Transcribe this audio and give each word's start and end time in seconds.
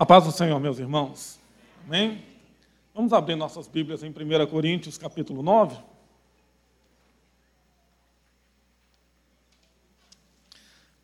A 0.00 0.06
paz 0.06 0.24
do 0.24 0.32
Senhor, 0.32 0.58
meus 0.58 0.78
irmãos. 0.78 1.38
Amém? 1.86 2.24
Vamos 2.94 3.12
abrir 3.12 3.36
nossas 3.36 3.68
Bíblias 3.68 4.02
em 4.02 4.08
1 4.08 4.46
Coríntios, 4.46 4.96
capítulo 4.96 5.42
9. 5.42 5.76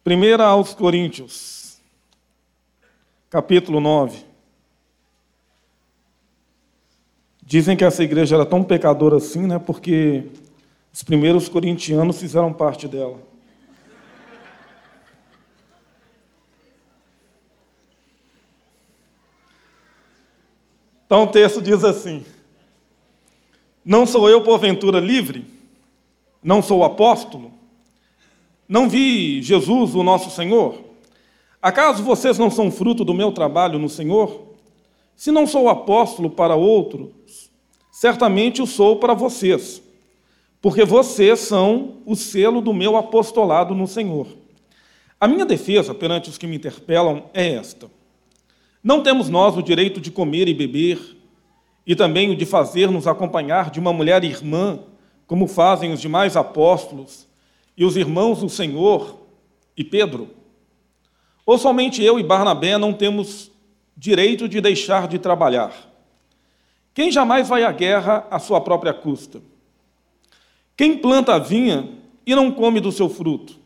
Primeira 0.02 0.46
aos 0.46 0.72
Coríntios, 0.72 1.78
capítulo 3.28 3.80
9. 3.80 4.24
Dizem 7.42 7.76
que 7.76 7.84
essa 7.84 8.02
igreja 8.02 8.36
era 8.36 8.46
tão 8.46 8.64
pecadora 8.64 9.18
assim, 9.18 9.46
né? 9.46 9.58
Porque 9.58 10.24
os 10.90 11.02
primeiros 11.02 11.50
corintianos 11.50 12.18
fizeram 12.18 12.50
parte 12.50 12.88
dela. 12.88 13.20
Então 21.06 21.22
o 21.22 21.28
texto 21.28 21.62
diz 21.62 21.84
assim: 21.84 22.24
Não 23.84 24.04
sou 24.04 24.28
eu, 24.28 24.42
porventura, 24.42 24.98
livre? 24.98 25.46
Não 26.42 26.60
sou 26.60 26.84
apóstolo? 26.84 27.52
Não 28.68 28.88
vi 28.88 29.40
Jesus, 29.40 29.94
o 29.94 30.02
nosso 30.02 30.30
Senhor? 30.30 30.82
Acaso 31.62 32.02
vocês 32.02 32.38
não 32.38 32.50
são 32.50 32.70
fruto 32.70 33.04
do 33.04 33.14
meu 33.14 33.32
trabalho 33.32 33.78
no 33.78 33.88
Senhor? 33.88 34.54
Se 35.14 35.30
não 35.30 35.46
sou 35.46 35.68
apóstolo 35.68 36.28
para 36.28 36.54
outros, 36.54 37.10
certamente 37.90 38.60
o 38.60 38.66
sou 38.66 38.96
para 38.96 39.14
vocês, 39.14 39.82
porque 40.60 40.84
vocês 40.84 41.40
são 41.40 41.98
o 42.04 42.14
selo 42.14 42.60
do 42.60 42.74
meu 42.74 42.96
apostolado 42.96 43.74
no 43.74 43.86
Senhor. 43.86 44.26
A 45.18 45.26
minha 45.26 45.46
defesa 45.46 45.94
perante 45.94 46.28
os 46.28 46.36
que 46.36 46.46
me 46.46 46.56
interpelam 46.56 47.24
é 47.32 47.54
esta: 47.54 47.90
não 48.86 49.02
temos 49.02 49.28
nós 49.28 49.56
o 49.56 49.62
direito 49.64 50.00
de 50.00 50.12
comer 50.12 50.46
e 50.46 50.54
beber, 50.54 51.16
e 51.84 51.96
também 51.96 52.30
o 52.30 52.36
de 52.36 52.46
fazer-nos 52.46 53.08
acompanhar 53.08 53.68
de 53.68 53.80
uma 53.80 53.92
mulher 53.92 54.22
irmã, 54.22 54.78
como 55.26 55.48
fazem 55.48 55.92
os 55.92 56.00
demais 56.00 56.36
apóstolos 56.36 57.26
e 57.76 57.84
os 57.84 57.96
irmãos 57.96 58.42
do 58.42 58.48
Senhor 58.48 59.26
e 59.76 59.82
Pedro? 59.82 60.30
Ou 61.44 61.58
somente 61.58 62.00
eu 62.00 62.16
e 62.16 62.22
Barnabé 62.22 62.78
não 62.78 62.92
temos 62.92 63.50
direito 63.96 64.48
de 64.48 64.60
deixar 64.60 65.08
de 65.08 65.18
trabalhar? 65.18 65.72
Quem 66.94 67.10
jamais 67.10 67.48
vai 67.48 67.64
à 67.64 67.72
guerra 67.72 68.24
à 68.30 68.38
sua 68.38 68.60
própria 68.60 68.94
custa? 68.94 69.42
Quem 70.76 70.96
planta 70.96 71.34
a 71.34 71.40
vinha 71.40 71.88
e 72.24 72.36
não 72.36 72.52
come 72.52 72.78
do 72.78 72.92
seu 72.92 73.08
fruto? 73.08 73.58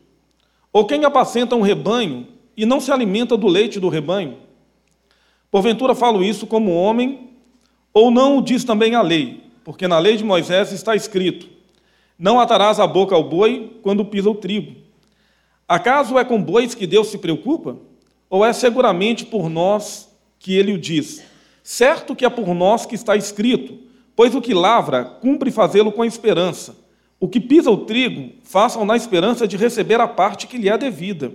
Ou 0.73 0.83
quem 0.83 1.05
apacenta 1.05 1.55
um 1.55 1.61
rebanho 1.61 2.27
e 2.57 2.65
não 2.65 2.79
se 2.79 2.91
alimenta 2.91 3.37
do 3.37 3.47
leite 3.47 3.79
do 3.79 3.87
rebanho? 3.87 4.49
Porventura 5.51 5.93
falo 5.93 6.23
isso 6.23 6.47
como 6.47 6.73
homem, 6.73 7.29
ou 7.93 8.09
não 8.09 8.37
o 8.37 8.41
diz 8.41 8.63
também 8.63 8.95
a 8.95 9.01
lei? 9.01 9.43
Porque 9.65 9.85
na 9.85 9.99
lei 9.99 10.15
de 10.15 10.23
Moisés 10.23 10.71
está 10.71 10.95
escrito: 10.95 11.49
Não 12.17 12.39
atarás 12.39 12.79
a 12.79 12.87
boca 12.87 13.13
ao 13.13 13.23
boi 13.23 13.77
quando 13.83 14.05
pisa 14.05 14.29
o 14.29 14.35
trigo. 14.35 14.77
Acaso 15.67 16.17
é 16.17 16.23
com 16.23 16.41
bois 16.41 16.73
que 16.73 16.87
Deus 16.87 17.07
se 17.07 17.17
preocupa? 17.17 17.77
Ou 18.29 18.45
é 18.45 18.53
seguramente 18.53 19.25
por 19.25 19.49
nós 19.49 20.09
que 20.39 20.55
ele 20.55 20.71
o 20.71 20.77
diz? 20.77 21.21
Certo 21.61 22.15
que 22.15 22.25
é 22.25 22.29
por 22.29 22.53
nós 22.55 22.85
que 22.85 22.95
está 22.95 23.15
escrito, 23.15 23.77
pois 24.15 24.33
o 24.33 24.41
que 24.41 24.53
lavra 24.53 25.03
cumpre 25.03 25.51
fazê-lo 25.51 25.91
com 25.91 26.03
esperança. 26.03 26.77
O 27.19 27.27
que 27.27 27.39
pisa 27.39 27.69
o 27.69 27.77
trigo, 27.77 28.31
façam 28.41 28.83
na 28.83 28.95
esperança 28.95 29.47
de 29.47 29.55
receber 29.55 29.99
a 29.99 30.07
parte 30.07 30.47
que 30.47 30.57
lhe 30.57 30.69
é 30.69 30.77
devida. 30.77 31.31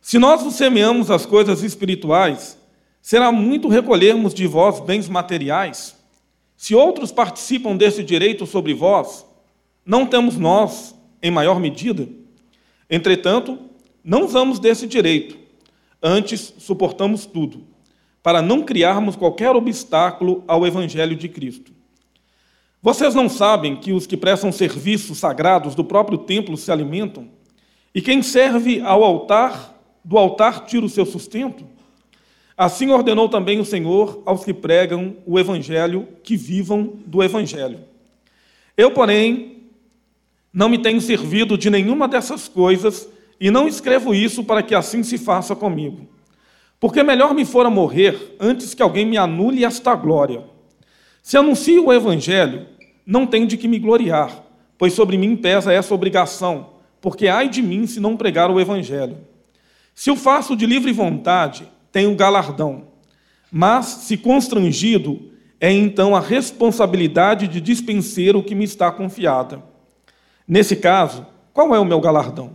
Se 0.00 0.18
nós 0.18 0.42
vos 0.42 0.54
semeamos 0.54 1.10
as 1.10 1.24
coisas 1.24 1.62
espirituais, 1.62 2.59
Será 3.02 3.32
muito 3.32 3.68
recolhermos 3.68 4.34
de 4.34 4.46
vós 4.46 4.80
bens 4.80 5.08
materiais? 5.08 5.96
Se 6.56 6.74
outros 6.74 7.10
participam 7.10 7.76
desse 7.76 8.04
direito 8.04 8.46
sobre 8.46 8.74
vós, 8.74 9.26
não 9.84 10.06
temos 10.06 10.36
nós 10.36 10.94
em 11.22 11.30
maior 11.30 11.58
medida? 11.58 12.06
Entretanto, 12.88 13.58
não 14.04 14.24
usamos 14.24 14.58
desse 14.58 14.86
direito, 14.86 15.38
antes 16.02 16.54
suportamos 16.58 17.24
tudo, 17.24 17.64
para 18.22 18.42
não 18.42 18.62
criarmos 18.62 19.16
qualquer 19.16 19.54
obstáculo 19.56 20.44
ao 20.46 20.66
Evangelho 20.66 21.16
de 21.16 21.28
Cristo. 21.28 21.72
Vocês 22.82 23.14
não 23.14 23.28
sabem 23.28 23.76
que 23.76 23.92
os 23.92 24.06
que 24.06 24.16
prestam 24.16 24.50
serviços 24.50 25.18
sagrados 25.18 25.74
do 25.74 25.84
próprio 25.84 26.18
templo 26.18 26.56
se 26.56 26.72
alimentam? 26.72 27.28
E 27.94 28.00
quem 28.00 28.22
serve 28.22 28.80
ao 28.80 29.04
altar, 29.04 29.78
do 30.04 30.16
altar 30.16 30.64
tira 30.64 30.84
o 30.84 30.88
seu 30.88 31.04
sustento? 31.04 31.66
Assim 32.60 32.90
ordenou 32.90 33.26
também 33.26 33.58
o 33.58 33.64
Senhor 33.64 34.22
aos 34.26 34.44
que 34.44 34.52
pregam 34.52 35.16
o 35.24 35.38
Evangelho 35.38 36.06
que 36.22 36.36
vivam 36.36 36.92
do 37.06 37.22
Evangelho. 37.22 37.78
Eu, 38.76 38.90
porém, 38.90 39.62
não 40.52 40.68
me 40.68 40.76
tenho 40.76 41.00
servido 41.00 41.56
de 41.56 41.70
nenhuma 41.70 42.06
dessas 42.06 42.48
coisas 42.48 43.08
e 43.40 43.50
não 43.50 43.66
escrevo 43.66 44.12
isso 44.12 44.44
para 44.44 44.62
que 44.62 44.74
assim 44.74 45.02
se 45.02 45.16
faça 45.16 45.56
comigo. 45.56 46.06
Porque 46.78 47.02
melhor 47.02 47.32
me 47.32 47.46
fora 47.46 47.70
morrer 47.70 48.36
antes 48.38 48.74
que 48.74 48.82
alguém 48.82 49.06
me 49.06 49.16
anule 49.16 49.64
esta 49.64 49.94
glória. 49.94 50.44
Se 51.22 51.38
anuncio 51.38 51.86
o 51.86 51.92
Evangelho, 51.94 52.66
não 53.06 53.26
tenho 53.26 53.46
de 53.46 53.56
que 53.56 53.68
me 53.68 53.78
gloriar, 53.78 54.44
pois 54.76 54.92
sobre 54.92 55.16
mim 55.16 55.34
pesa 55.34 55.72
essa 55.72 55.94
obrigação, 55.94 56.74
porque 57.00 57.26
ai 57.26 57.48
de 57.48 57.62
mim 57.62 57.86
se 57.86 58.00
não 58.00 58.18
pregar 58.18 58.50
o 58.50 58.60
Evangelho. 58.60 59.16
Se 59.94 60.10
o 60.10 60.16
faço 60.16 60.54
de 60.54 60.66
livre 60.66 60.92
vontade, 60.92 61.66
tem 61.92 62.06
um 62.06 62.16
galardão. 62.16 62.84
Mas, 63.50 63.86
se 63.86 64.16
constrangido, 64.16 65.30
é 65.60 65.72
então 65.72 66.14
a 66.14 66.20
responsabilidade 66.20 67.48
de 67.48 67.60
dispensar 67.60 68.36
o 68.36 68.42
que 68.42 68.54
me 68.54 68.64
está 68.64 68.90
confiada. 68.90 69.62
Nesse 70.46 70.76
caso, 70.76 71.26
qual 71.52 71.74
é 71.74 71.78
o 71.78 71.84
meu 71.84 72.00
galardão? 72.00 72.52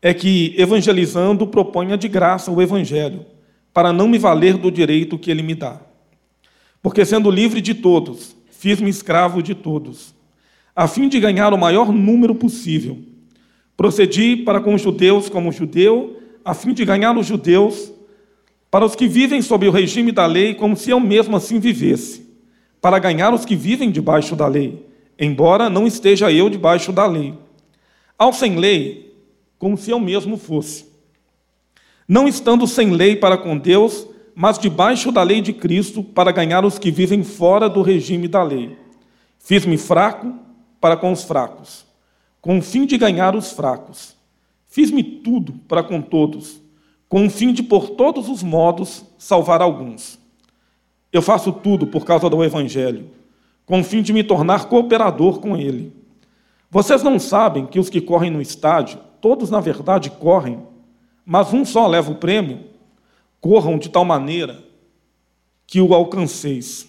É 0.00 0.14
que, 0.14 0.54
evangelizando, 0.56 1.46
proponha 1.46 1.96
de 1.96 2.08
graça 2.08 2.50
o 2.50 2.62
evangelho, 2.62 3.26
para 3.72 3.92
não 3.92 4.08
me 4.08 4.18
valer 4.18 4.56
do 4.56 4.70
direito 4.70 5.18
que 5.18 5.30
ele 5.30 5.42
me 5.42 5.54
dá. 5.54 5.80
Porque, 6.82 7.04
sendo 7.04 7.30
livre 7.30 7.60
de 7.60 7.74
todos, 7.74 8.36
fiz-me 8.50 8.88
escravo 8.88 9.42
de 9.42 9.54
todos, 9.54 10.14
a 10.74 10.86
fim 10.86 11.08
de 11.08 11.18
ganhar 11.18 11.52
o 11.52 11.58
maior 11.58 11.92
número 11.92 12.34
possível. 12.34 12.98
Procedi 13.76 14.36
para 14.36 14.60
com 14.60 14.74
os 14.74 14.80
judeus 14.80 15.28
como 15.28 15.52
judeu, 15.52 16.22
a 16.44 16.54
fim 16.54 16.72
de 16.72 16.84
ganhar 16.84 17.16
os 17.16 17.26
judeus 17.26 17.92
para 18.76 18.84
os 18.84 18.94
que 18.94 19.08
vivem 19.08 19.40
sob 19.40 19.66
o 19.66 19.70
regime 19.70 20.12
da 20.12 20.26
lei, 20.26 20.52
como 20.52 20.76
se 20.76 20.90
eu 20.90 21.00
mesmo 21.00 21.34
assim 21.34 21.58
vivesse, 21.58 22.28
para 22.78 22.98
ganhar 22.98 23.32
os 23.32 23.42
que 23.42 23.56
vivem 23.56 23.90
debaixo 23.90 24.36
da 24.36 24.46
lei, 24.46 24.86
embora 25.18 25.70
não 25.70 25.86
esteja 25.86 26.30
eu 26.30 26.50
debaixo 26.50 26.92
da 26.92 27.06
lei. 27.06 27.32
Ao 28.18 28.34
sem 28.34 28.56
lei, 28.56 29.16
como 29.58 29.78
se 29.78 29.90
eu 29.90 29.98
mesmo 29.98 30.36
fosse. 30.36 30.84
Não 32.06 32.28
estando 32.28 32.66
sem 32.66 32.90
lei 32.90 33.16
para 33.16 33.38
com 33.38 33.56
Deus, 33.56 34.06
mas 34.34 34.58
debaixo 34.58 35.10
da 35.10 35.22
lei 35.22 35.40
de 35.40 35.54
Cristo, 35.54 36.04
para 36.04 36.30
ganhar 36.30 36.62
os 36.62 36.78
que 36.78 36.90
vivem 36.90 37.24
fora 37.24 37.70
do 37.70 37.80
regime 37.80 38.28
da 38.28 38.42
lei. 38.42 38.76
Fiz-me 39.38 39.78
fraco 39.78 40.34
para 40.78 40.98
com 40.98 41.10
os 41.12 41.24
fracos, 41.24 41.86
com 42.42 42.58
o 42.58 42.62
fim 42.62 42.84
de 42.84 42.98
ganhar 42.98 43.34
os 43.34 43.52
fracos. 43.52 44.14
Fiz-me 44.68 45.02
tudo 45.02 45.54
para 45.66 45.82
com 45.82 46.02
todos 46.02 46.65
com 47.08 47.26
o 47.26 47.30
fim 47.30 47.52
de, 47.52 47.62
por 47.62 47.90
todos 47.90 48.28
os 48.28 48.42
modos, 48.42 49.04
salvar 49.18 49.62
alguns. 49.62 50.18
Eu 51.12 51.22
faço 51.22 51.52
tudo 51.52 51.86
por 51.86 52.04
causa 52.04 52.28
do 52.28 52.42
Evangelho, 52.44 53.10
com 53.64 53.80
o 53.80 53.84
fim 53.84 54.02
de 54.02 54.12
me 54.12 54.24
tornar 54.24 54.66
cooperador 54.66 55.40
com 55.40 55.56
ele. 55.56 55.92
Vocês 56.70 57.02
não 57.02 57.18
sabem 57.18 57.66
que 57.66 57.78
os 57.78 57.88
que 57.88 58.00
correm 58.00 58.30
no 58.30 58.42
estádio, 58.42 58.98
todos 59.20 59.50
na 59.50 59.60
verdade 59.60 60.10
correm, 60.10 60.60
mas 61.24 61.52
um 61.52 61.64
só 61.64 61.86
leva 61.86 62.10
o 62.10 62.16
prêmio? 62.16 62.60
Corram 63.40 63.78
de 63.78 63.88
tal 63.88 64.04
maneira 64.04 64.62
que 65.66 65.80
o 65.80 65.94
alcanceis. 65.94 66.86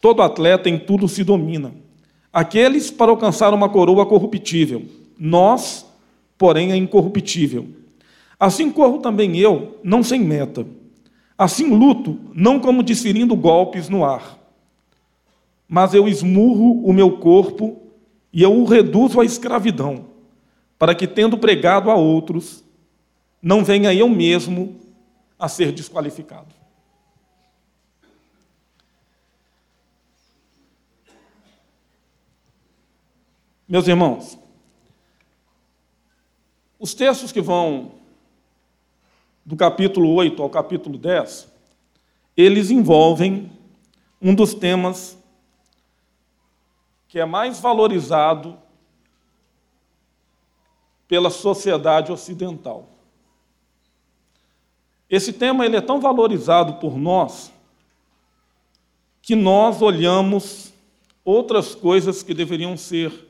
Todo 0.00 0.22
atleta 0.22 0.68
em 0.68 0.78
tudo 0.78 1.08
se 1.08 1.24
domina. 1.24 1.72
Aqueles 2.32 2.90
para 2.90 3.10
alcançar 3.10 3.54
uma 3.54 3.68
coroa 3.68 4.04
corruptível, 4.04 4.84
nós, 5.18 5.86
porém, 6.36 6.72
é 6.72 6.76
incorruptível. 6.76 7.68
Assim 8.38 8.70
corro 8.70 8.98
também 8.98 9.36
eu, 9.36 9.78
não 9.82 10.02
sem 10.02 10.20
meta. 10.20 10.66
Assim 11.36 11.68
luto, 11.68 12.18
não 12.32 12.60
como 12.60 12.82
desferindo 12.82 13.34
golpes 13.36 13.88
no 13.88 14.04
ar. 14.04 14.38
Mas 15.68 15.94
eu 15.94 16.06
esmurro 16.06 16.84
o 16.84 16.92
meu 16.92 17.18
corpo 17.18 17.80
e 18.32 18.42
eu 18.42 18.52
o 18.52 18.64
reduzo 18.64 19.20
à 19.20 19.24
escravidão, 19.24 20.06
para 20.78 20.94
que, 20.94 21.06
tendo 21.06 21.38
pregado 21.38 21.90
a 21.90 21.94
outros, 21.94 22.64
não 23.40 23.64
venha 23.64 23.94
eu 23.94 24.08
mesmo 24.08 24.76
a 25.38 25.48
ser 25.48 25.72
desqualificado. 25.72 26.54
Meus 33.66 33.88
irmãos, 33.88 34.38
os 36.78 36.92
textos 36.92 37.32
que 37.32 37.40
vão 37.40 37.92
do 39.44 39.56
capítulo 39.56 40.12
8 40.14 40.42
ao 40.42 40.48
capítulo 40.48 40.96
10, 40.96 41.52
eles 42.36 42.70
envolvem 42.70 43.50
um 44.20 44.34
dos 44.34 44.54
temas 44.54 45.18
que 47.06 47.18
é 47.20 47.24
mais 47.24 47.60
valorizado 47.60 48.58
pela 51.06 51.30
sociedade 51.30 52.10
ocidental. 52.10 52.88
Esse 55.08 55.32
tema 55.32 55.64
ele 55.64 55.76
é 55.76 55.80
tão 55.80 56.00
valorizado 56.00 56.74
por 56.74 56.96
nós 56.98 57.52
que 59.20 59.36
nós 59.36 59.80
olhamos 59.80 60.72
outras 61.24 61.74
coisas 61.74 62.22
que 62.22 62.34
deveriam 62.34 62.76
ser 62.76 63.28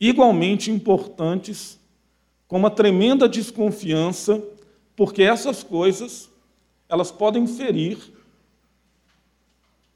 igualmente 0.00 0.70
importantes 0.70 1.78
com 2.46 2.56
uma 2.58 2.70
tremenda 2.70 3.28
desconfiança, 3.28 4.42
porque 4.96 5.22
essas 5.22 5.62
coisas 5.62 6.30
elas 6.88 7.12
podem 7.12 7.46
ferir 7.46 7.98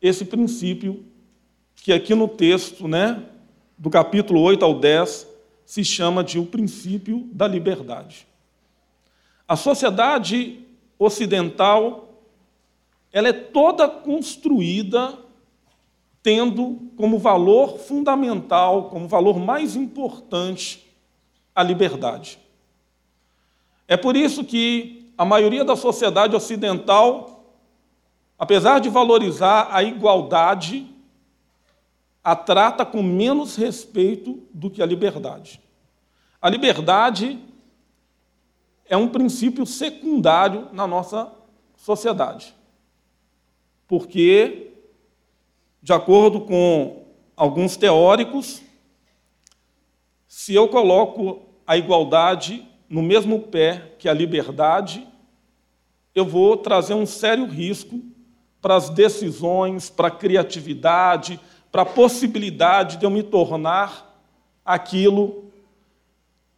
esse 0.01 0.25
princípio 0.25 1.05
que 1.75 1.93
aqui 1.93 2.15
no 2.15 2.29
texto, 2.29 2.87
né, 2.87 3.25
do 3.77 3.89
capítulo 3.89 4.41
8 4.43 4.65
ao 4.65 4.79
10, 4.79 5.27
se 5.65 5.85
chama 5.85 6.23
de 6.23 6.39
o 6.39 6.45
princípio 6.45 7.29
da 7.33 7.49
liberdade. 7.49 8.27
A 9.49 9.57
sociedade 9.57 10.61
ocidental 10.99 12.11
ela 13.13 13.29
é 13.29 13.33
toda 13.33 13.89
construída 13.89 15.19
tendo 16.23 16.91
como 16.97 17.19
valor 17.19 17.79
fundamental, 17.79 18.91
como 18.91 19.09
valor 19.09 19.39
mais 19.39 19.75
importante, 19.75 20.87
a 21.55 21.63
liberdade. 21.63 22.39
É 23.91 23.97
por 23.97 24.15
isso 24.15 24.45
que 24.45 25.13
a 25.19 25.25
maioria 25.25 25.65
da 25.65 25.75
sociedade 25.75 26.37
ocidental, 26.37 27.57
apesar 28.39 28.79
de 28.79 28.89
valorizar 28.89 29.67
a 29.73 29.83
igualdade, 29.83 30.89
a 32.23 32.37
trata 32.37 32.87
com 32.87 33.03
menos 33.03 33.57
respeito 33.57 34.47
do 34.55 34.71
que 34.71 34.81
a 34.81 34.87
liberdade. 34.87 35.61
A 36.41 36.49
liberdade 36.49 37.37
é 38.87 38.97
um 38.97 39.09
princípio 39.09 39.67
secundário 39.67 40.69
na 40.73 40.87
nossa 40.87 41.29
sociedade. 41.77 42.55
Porque, 43.89 44.71
de 45.83 45.93
acordo 45.93 46.43
com 46.43 47.07
alguns 47.37 47.77
teóricos, 47.77 48.63
se 50.29 50.55
eu 50.55 50.69
coloco 50.69 51.43
a 51.67 51.77
igualdade 51.77 52.70
no 52.91 53.03
mesmo 53.03 53.39
pé 53.39 53.95
que 54.01 54.09
a 54.09 54.13
liberdade, 54.13 55.07
eu 56.13 56.27
vou 56.27 56.57
trazer 56.57 56.95
um 56.95 57.07
sério 57.07 57.47
risco 57.47 58.01
para 58.61 58.75
as 58.75 58.91
decisões, 58.91 59.89
para 59.89 60.09
a 60.09 60.11
criatividade, 60.11 61.39
para 61.71 61.83
a 61.83 61.87
possibilidade 61.87 62.97
de 62.97 63.07
eu 63.07 63.11
me 63.11 63.23
tornar 63.23 64.21
aquilo, 64.65 65.45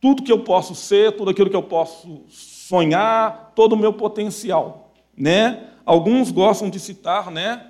tudo 0.00 0.23
que 0.23 0.32
eu 0.32 0.40
posso 0.40 0.75
ser, 0.75 1.12
tudo 1.12 1.31
aquilo 1.31 1.50
que 1.50 1.56
eu 1.56 1.62
posso 1.62 2.23
sonhar, 2.29 3.52
todo 3.55 3.75
o 3.75 3.78
meu 3.78 3.93
potencial. 3.93 4.90
Né? 5.14 5.69
Alguns 5.85 6.31
gostam 6.31 6.70
de 6.70 6.81
citar 6.81 7.31
né, 7.31 7.67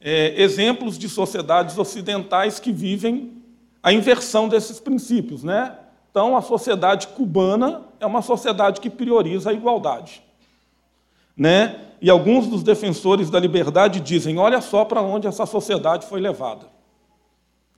é, 0.00 0.42
exemplos 0.42 0.96
de 0.96 1.10
sociedades 1.10 1.76
ocidentais 1.76 2.58
que 2.58 2.72
vivem 2.72 3.42
a 3.82 3.92
inversão 3.92 4.48
desses 4.48 4.80
princípios. 4.80 5.44
Né? 5.44 5.76
Então, 6.10 6.34
a 6.36 6.40
sociedade 6.40 7.08
cubana 7.08 7.87
é 8.00 8.06
uma 8.06 8.22
sociedade 8.22 8.80
que 8.80 8.90
prioriza 8.90 9.50
a 9.50 9.52
igualdade. 9.52 10.22
Né? 11.36 11.80
E 12.00 12.10
alguns 12.10 12.46
dos 12.46 12.62
defensores 12.62 13.30
da 13.30 13.38
liberdade 13.38 14.00
dizem: 14.00 14.38
olha 14.38 14.60
só 14.60 14.84
para 14.84 15.02
onde 15.02 15.26
essa 15.26 15.46
sociedade 15.46 16.06
foi 16.06 16.20
levada 16.20 16.78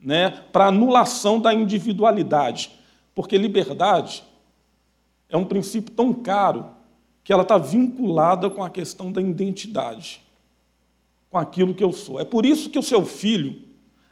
né, 0.01 0.41
para 0.51 0.67
anulação 0.67 1.39
da 1.39 1.53
individualidade. 1.53 2.71
Porque 3.13 3.37
liberdade 3.37 4.23
é 5.29 5.37
um 5.37 5.45
princípio 5.45 5.93
tão 5.93 6.11
caro 6.11 6.65
que 7.23 7.31
ela 7.31 7.43
está 7.43 7.57
vinculada 7.57 8.49
com 8.49 8.63
a 8.63 8.69
questão 8.69 9.11
da 9.11 9.21
identidade, 9.21 10.21
com 11.29 11.37
aquilo 11.37 11.75
que 11.75 11.83
eu 11.83 11.93
sou. 11.93 12.19
É 12.19 12.25
por 12.25 12.45
isso 12.45 12.69
que 12.69 12.79
o 12.79 12.83
seu 12.83 13.05
filho, 13.05 13.61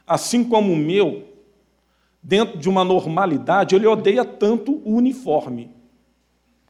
assim 0.06 0.44
como 0.44 0.72
o 0.72 0.76
meu, 0.76 1.24
dentro 2.22 2.56
de 2.56 2.68
uma 2.68 2.84
normalidade, 2.84 3.74
ele 3.74 3.86
odeia 3.86 4.24
tanto 4.24 4.80
o 4.84 4.94
uniforme. 4.94 5.70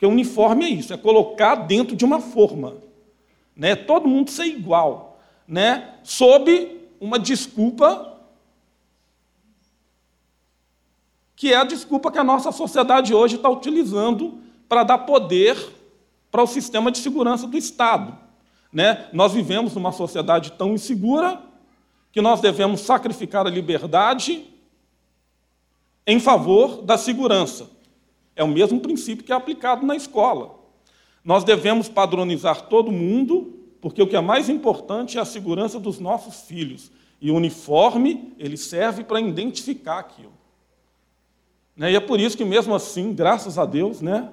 Porque 0.01 0.07
uniforme 0.07 0.65
é 0.65 0.69
isso, 0.71 0.95
é 0.95 0.97
colocar 0.97 1.55
dentro 1.57 1.95
de 1.95 2.07
uma 2.07 2.21
forma. 2.21 2.79
Né? 3.55 3.77
Todo 3.77 4.09
mundo 4.09 4.31
ser 4.31 4.47
igual, 4.47 5.21
né? 5.47 5.97
sob 6.03 6.89
uma 6.99 7.19
desculpa 7.19 8.19
que 11.37 11.53
é 11.53 11.57
a 11.57 11.65
desculpa 11.65 12.11
que 12.11 12.19
a 12.19 12.25
nossa 12.25 12.51
sociedade 12.51 13.13
hoje 13.13 13.37
está 13.37 13.51
utilizando 13.51 14.39
para 14.67 14.85
dar 14.85 14.99
poder 15.01 15.55
para 16.31 16.43
o 16.43 16.47
sistema 16.47 16.91
de 16.91 16.97
segurança 16.97 17.47
do 17.47 17.59
Estado. 17.59 18.17
Né? 18.73 19.07
Nós 19.13 19.35
vivemos 19.35 19.75
numa 19.75 19.93
sociedade 19.93 20.53
tão 20.53 20.73
insegura 20.73 21.43
que 22.11 22.23
nós 22.23 22.41
devemos 22.41 22.81
sacrificar 22.81 23.47
a 23.47 23.51
liberdade 23.51 24.47
em 26.07 26.19
favor 26.19 26.81
da 26.81 26.97
segurança. 26.97 27.80
É 28.41 28.43
o 28.43 28.49
mesmo 28.49 28.81
princípio 28.81 29.23
que 29.23 29.33
é 29.33 29.35
aplicado 29.35 29.85
na 29.85 29.95
escola. 29.95 30.55
Nós 31.23 31.45
devemos 31.45 31.91
padronizar 31.91 32.69
todo 32.69 32.91
mundo, 32.91 33.53
porque 33.83 34.03
o 34.03 34.07
que 34.07 34.17
é 34.17 34.21
mais 34.23 34.49
importante 34.49 35.19
é 35.19 35.21
a 35.21 35.27
segurança 35.27 35.79
dos 35.79 36.01
nossos 36.01 36.41
filhos. 36.49 36.91
E 37.21 37.31
o 37.31 37.35
uniforme, 37.35 38.33
ele 38.39 38.57
serve 38.57 39.05
para 39.05 39.21
identificar 39.21 39.99
aquilo. 39.99 40.33
Né? 41.77 41.93
E 41.93 41.97
é 41.97 42.01
por 42.01 42.19
isso 42.19 42.35
que, 42.35 42.43
mesmo 42.43 42.75
assim, 42.75 43.13
graças 43.13 43.59
a 43.59 43.67
Deus, 43.67 44.01
né, 44.01 44.31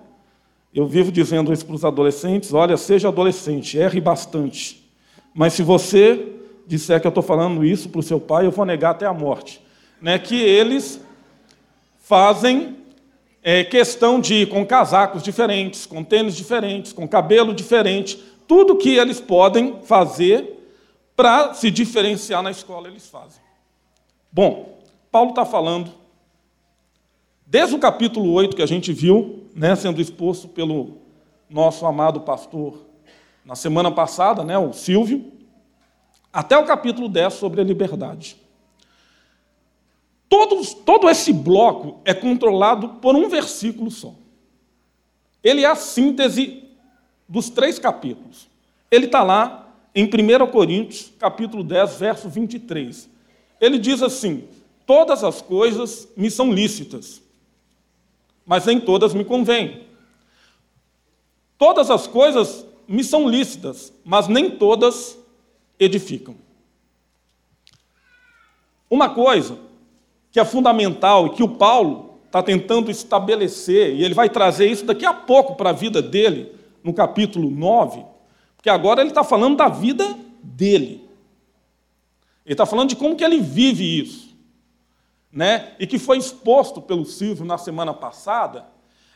eu 0.74 0.88
vivo 0.88 1.12
dizendo 1.12 1.52
isso 1.52 1.66
para 1.66 1.76
os 1.76 1.84
adolescentes: 1.84 2.54
olha, 2.54 2.78
seja 2.78 3.10
adolescente, 3.10 3.78
erre 3.78 4.00
bastante. 4.00 4.90
Mas 5.34 5.52
se 5.52 5.64
você 5.64 6.32
disser 6.66 7.02
que 7.02 7.08
eu 7.08 7.10
estou 7.10 7.24
falando 7.24 7.66
isso 7.66 7.90
para 7.90 8.00
o 8.00 8.04
seu 8.04 8.22
pai, 8.22 8.46
eu 8.46 8.52
vou 8.52 8.66
negar 8.66 8.92
até 8.92 9.06
a 9.06 9.14
morte. 9.14 9.62
Né? 10.02 10.18
Que 10.18 10.42
eles 10.42 11.02
fazem 12.00 12.87
é, 13.44 13.64
questão 13.64 14.20
de 14.20 14.46
com 14.46 14.66
casacos 14.66 15.24
diferentes, 15.24 15.86
com 15.86 16.04
tênis 16.04 16.36
diferentes, 16.36 16.94
com 16.94 17.08
cabelo 17.08 17.54
diferente, 17.54 18.22
tudo 18.48 18.78
que 18.78 18.96
eles 18.96 19.20
podem 19.20 19.82
fazer 19.84 20.56
para 21.16 21.54
se 21.54 21.72
diferenciar 21.72 22.42
na 22.42 22.52
escola, 22.52 22.88
eles 22.88 23.08
fazem. 23.08 23.42
Bom, 24.32 24.80
Paulo 25.12 25.32
está 25.32 25.46
falando 25.46 25.92
Desde 27.50 27.74
o 27.74 27.80
capítulo 27.80 28.34
8 28.34 28.58
que 28.58 28.62
a 28.62 28.66
gente 28.66 28.92
viu, 28.92 29.46
né, 29.56 29.74
sendo 29.74 30.02
exposto 30.02 30.50
pelo 30.50 30.98
nosso 31.50 31.86
amado 31.86 32.20
pastor 32.20 32.86
na 33.46 33.56
semana 33.56 33.90
passada, 33.90 34.44
né, 34.44 34.58
o 34.58 34.74
Silvio, 34.74 35.32
até 36.32 36.58
o 36.58 36.66
capítulo 36.66 37.08
10 37.08 37.36
sobre 37.36 37.62
a 37.62 37.64
liberdade. 37.64 38.36
Todos, 40.30 40.74
todo 40.74 41.10
esse 41.10 41.32
bloco 41.32 42.02
é 42.04 42.14
controlado 42.14 42.90
por 43.02 43.16
um 43.16 43.30
versículo 43.30 43.90
só. 43.90 44.14
Ele 45.44 45.64
é 45.64 45.68
a 45.68 45.76
síntese 45.76 46.64
dos 47.28 47.50
três 47.50 47.80
capítulos. 47.80 48.50
Ele 48.92 49.06
está 49.06 49.24
lá 49.24 49.74
em 49.96 50.06
1 50.06 50.48
Coríntios, 50.52 51.14
capítulo 51.18 51.64
10, 51.64 52.00
verso 52.00 52.30
23. 52.30 53.10
Ele 53.60 53.80
diz 53.80 54.04
assim: 54.04 54.48
Todas 54.86 55.24
as 55.24 55.42
coisas 55.42 56.08
me 56.16 56.30
são 56.30 56.52
lícitas, 56.52 57.22
mas 58.46 58.66
nem 58.66 58.80
todas 58.80 59.14
me 59.14 59.24
convêm. 59.24 59.88
Todas 61.58 61.90
as 61.90 62.06
coisas 62.06 62.66
me 62.88 63.04
são 63.04 63.28
lícitas, 63.28 63.92
mas 64.04 64.28
nem 64.28 64.52
todas 64.52 65.18
edificam. 65.80 66.36
Uma 68.90 69.10
coisa 69.10 69.67
que 70.32 70.40
é 70.40 70.46
fundamental 70.46 71.28
e 71.28 71.30
que 71.32 71.44
o 71.44 71.50
Paulo 71.50 72.20
está 72.26 72.44
tentando 72.44 72.92
estabelecer, 72.92 73.96
e 73.96 74.04
ele 74.04 74.14
vai 74.14 74.30
trazer 74.30 74.68
isso 74.68 74.86
daqui 74.86 75.06
a 75.06 75.14
pouco 75.14 75.56
para 75.56 75.70
a 75.70 75.74
vida 75.74 76.02
dele, 76.02 76.52
no 76.84 76.94
capítulo 76.94 77.50
9, 77.50 78.06
porque 78.56 78.70
agora 78.70 79.02
ele 79.02 79.10
está 79.10 79.24
falando 79.24 79.58
da 79.58 79.68
vida 79.68 80.18
dele. 80.44 81.08
Ele 82.46 82.54
está 82.54 82.66
falando 82.66 82.90
de 82.90 82.96
como 82.96 83.16
que 83.16 83.24
ele 83.24 83.40
vive 83.40 84.00
isso 84.00 84.28
né, 85.32 85.74
e 85.80 85.86
que 85.86 86.00
foi 86.00 86.18
exposto 86.18 86.82
pelo 86.82 87.06
Silvio 87.06 87.46
na 87.46 87.58
semana 87.58 87.94
passada, 87.94 88.66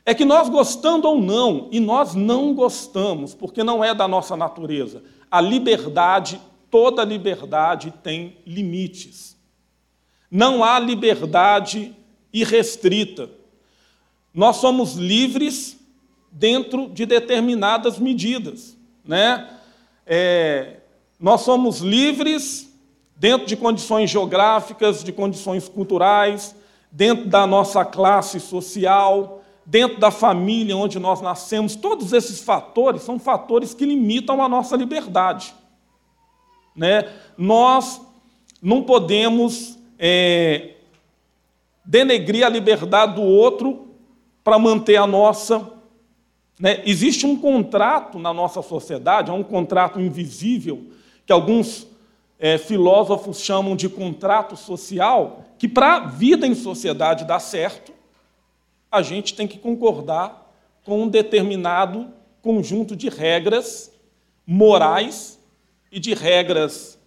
é 0.06 0.14
que 0.14 0.26
nós 0.26 0.50
gostando 0.50 1.08
ou 1.08 1.20
não, 1.20 1.68
e 1.72 1.80
nós 1.80 2.14
não 2.14 2.54
gostamos, 2.54 3.34
porque 3.34 3.64
não 3.64 3.84
é 3.84 3.94
da 3.94 4.08
nossa 4.08 4.36
natureza, 4.36 5.04
a 5.30 5.40
liberdade, 5.40 6.42
toda 6.70 7.04
liberdade 7.04 7.94
tem 8.04 8.38
limites. 8.46 9.38
Não 10.32 10.64
há 10.64 10.80
liberdade 10.80 11.94
irrestrita. 12.32 13.30
Nós 14.34 14.56
somos 14.56 14.94
livres 14.94 15.78
dentro 16.32 16.88
de 16.88 17.06
determinadas 17.06 18.00
medidas. 18.00 18.78
Né? 19.04 19.50
É, 20.06 20.78
Nós 21.20 21.42
somos 21.42 21.80
livres 21.80 22.74
dentro 23.18 23.46
de 23.46 23.58
condições 23.58 24.10
geográficas, 24.10 25.04
de 25.04 25.12
condições 25.12 25.68
culturais, 25.68 26.56
dentro 26.90 27.26
da 27.28 27.46
nossa 27.46 27.84
classe 27.84 28.40
social, 28.40 29.44
dentro 29.66 30.00
da 30.00 30.10
família 30.10 30.76
onde 30.76 30.98
nós 30.98 31.22
nascemos. 31.22 31.76
Todos 31.76 32.14
esses 32.14 32.42
fatores 32.42 33.04
são 33.04 33.20
fatores 33.20 33.74
que 33.74 33.86
limitam 33.86 34.42
a 34.42 34.50
nossa 34.50 34.76
liberdade. 34.76 35.54
Né? 36.76 37.12
Nós 37.38 38.02
não 38.62 38.82
podemos 38.84 39.78
é, 40.04 40.72
denegrir 41.86 42.44
a 42.44 42.50
liberdade 42.50 43.14
do 43.14 43.22
outro 43.22 43.90
para 44.44 44.58
manter 44.58 44.96
a 44.96 45.06
nossa. 45.06 45.74
Né? 46.60 46.82
Existe 46.86 47.28
um 47.28 47.38
contrato 47.38 48.18
na 48.18 48.34
nossa 48.34 48.64
sociedade, 48.64 49.30
é 49.30 49.34
um 49.34 49.44
contrato 49.44 50.02
invisível, 50.02 50.88
que 51.24 51.32
alguns 51.32 51.86
é, 52.40 52.58
filósofos 52.58 53.42
chamam 53.42 53.76
de 53.76 53.88
contrato 53.88 54.56
social, 54.56 55.46
que 55.60 55.68
para 55.68 55.98
a 55.98 56.00
vida 56.08 56.48
em 56.48 56.56
sociedade 56.56 57.24
dar 57.24 57.40
certo, 57.40 57.94
a 58.92 59.04
gente 59.04 59.36
tem 59.36 59.48
que 59.48 59.60
concordar 59.60 60.52
com 60.84 61.04
um 61.04 61.08
determinado 61.08 62.12
conjunto 62.42 62.96
de 62.96 63.08
regras 63.08 63.92
morais 64.48 65.40
e 65.92 66.00
de 66.00 66.16
regras 66.16 66.98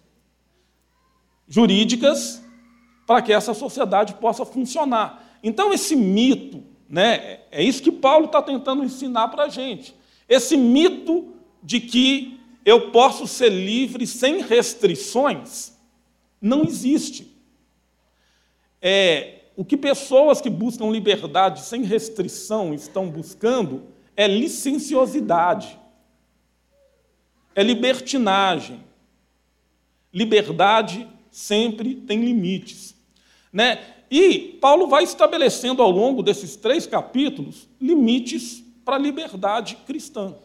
jurídicas 1.45 2.44
para 3.05 3.21
que 3.21 3.31
essa 3.31 3.53
sociedade 3.53 4.15
possa 4.15 4.45
funcionar. 4.45 5.37
Então, 5.43 5.73
esse 5.73 5.95
mito, 5.95 6.63
né, 6.89 7.41
é 7.51 7.63
isso 7.63 7.83
que 7.83 7.91
Paulo 7.91 8.25
está 8.25 8.41
tentando 8.41 8.83
ensinar 8.83 9.27
para 9.27 9.43
a 9.43 9.49
gente. 9.49 9.95
Esse 10.27 10.57
mito 10.57 11.33
de 11.61 11.79
que 11.79 12.39
eu 12.65 12.91
posso 12.91 13.27
ser 13.27 13.49
livre 13.49 14.07
sem 14.07 14.41
restrições 14.41 15.73
não 16.41 16.63
existe. 16.63 17.31
É, 18.81 19.41
o 19.55 19.63
que 19.63 19.77
pessoas 19.77 20.41
que 20.41 20.49
buscam 20.49 20.89
liberdade 20.89 21.61
sem 21.61 21.83
restrição 21.83 22.73
estão 22.73 23.09
buscando 23.09 23.83
é 24.15 24.27
licenciosidade, 24.27 25.79
é 27.53 27.63
libertinagem. 27.63 28.83
Liberdade 30.13 31.07
sempre 31.29 31.95
tem 31.95 32.21
limites. 32.23 32.94
Né? 33.55 33.79
E 34.11 34.57
Paulo 34.59 34.85
vai 34.85 35.05
estabelecendo 35.05 35.81
ao 35.81 35.89
longo 35.89 36.21
desses 36.21 36.57
três 36.57 36.85
capítulos 36.85 37.69
limites 37.79 38.61
para 38.83 38.97
a 38.97 38.99
liberdade 38.99 39.77
cristã. 39.87 40.35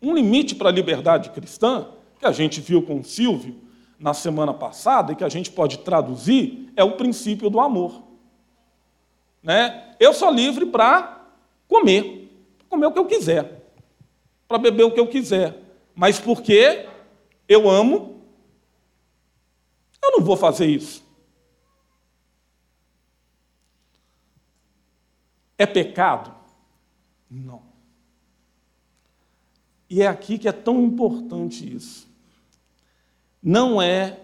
Um 0.00 0.14
limite 0.14 0.54
para 0.54 0.68
a 0.68 0.72
liberdade 0.72 1.30
cristã, 1.30 1.88
que 2.20 2.24
a 2.24 2.30
gente 2.30 2.60
viu 2.60 2.80
com 2.80 3.02
Silvio 3.02 3.56
na 3.98 4.14
semana 4.14 4.54
passada 4.54 5.12
e 5.12 5.16
que 5.16 5.24
a 5.24 5.28
gente 5.28 5.50
pode 5.50 5.78
traduzir, 5.78 6.72
é 6.76 6.84
o 6.84 6.92
princípio 6.92 7.50
do 7.50 7.58
amor. 7.58 8.00
Né? 9.42 9.96
Eu 9.98 10.14
sou 10.14 10.30
livre 10.30 10.66
para 10.66 11.20
comer, 11.66 12.30
comer 12.68 12.86
o 12.86 12.92
que 12.92 12.98
eu 13.00 13.06
quiser, 13.06 13.60
para 14.46 14.58
beber 14.58 14.84
o 14.84 14.92
que 14.92 15.00
eu 15.00 15.08
quiser, 15.08 15.58
mas 15.96 16.20
porque 16.20 16.86
eu 17.48 17.68
amo, 17.68 18.22
eu 20.00 20.12
não 20.12 20.24
vou 20.24 20.36
fazer 20.36 20.66
isso. 20.66 21.01
É 25.62 25.66
pecado? 25.66 26.34
Não. 27.30 27.62
E 29.88 30.02
é 30.02 30.08
aqui 30.08 30.36
que 30.36 30.48
é 30.48 30.52
tão 30.52 30.82
importante 30.82 31.72
isso. 31.72 32.08
Não 33.40 33.80
é 33.80 34.18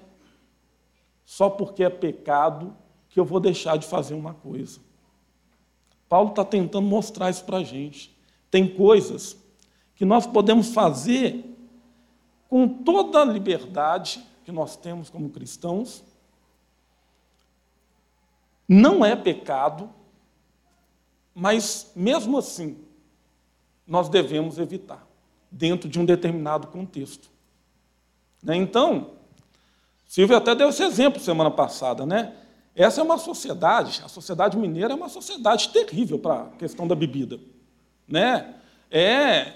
só 1.24 1.48
porque 1.48 1.84
é 1.84 1.90
pecado 1.90 2.76
que 3.08 3.20
eu 3.20 3.24
vou 3.24 3.38
deixar 3.38 3.78
de 3.78 3.86
fazer 3.86 4.14
uma 4.14 4.34
coisa. 4.34 4.80
Paulo 6.08 6.30
está 6.30 6.44
tentando 6.44 6.88
mostrar 6.88 7.30
isso 7.30 7.44
para 7.44 7.58
a 7.58 7.62
gente. 7.62 8.12
Tem 8.50 8.66
coisas 8.66 9.36
que 9.94 10.04
nós 10.04 10.26
podemos 10.26 10.74
fazer 10.74 11.56
com 12.48 12.66
toda 12.66 13.22
a 13.22 13.24
liberdade 13.24 14.26
que 14.44 14.50
nós 14.50 14.76
temos 14.76 15.08
como 15.08 15.30
cristãos. 15.30 16.02
Não 18.68 19.04
é 19.04 19.14
pecado, 19.14 19.88
mas 21.38 21.92
mesmo 21.94 22.36
assim, 22.36 22.76
nós 23.86 24.08
devemos 24.08 24.58
evitar 24.58 25.06
dentro 25.48 25.88
de 25.88 26.00
um 26.00 26.04
determinado 26.04 26.66
contexto. 26.66 27.30
Né? 28.42 28.56
Então, 28.56 29.12
Silvio 30.08 30.36
até 30.36 30.52
deu 30.56 30.70
esse 30.70 30.82
exemplo 30.82 31.20
semana 31.20 31.48
passada, 31.48 32.04
né? 32.04 32.34
Essa 32.74 33.00
é 33.00 33.04
uma 33.04 33.18
sociedade, 33.18 34.02
a 34.04 34.08
sociedade 34.08 34.56
mineira 34.56 34.92
é 34.92 34.96
uma 34.96 35.08
sociedade 35.08 35.68
terrível 35.68 36.18
para 36.18 36.42
a 36.42 36.46
questão 36.56 36.88
da 36.88 36.94
bebida, 36.96 37.38
né? 38.06 38.56
É, 38.90 39.52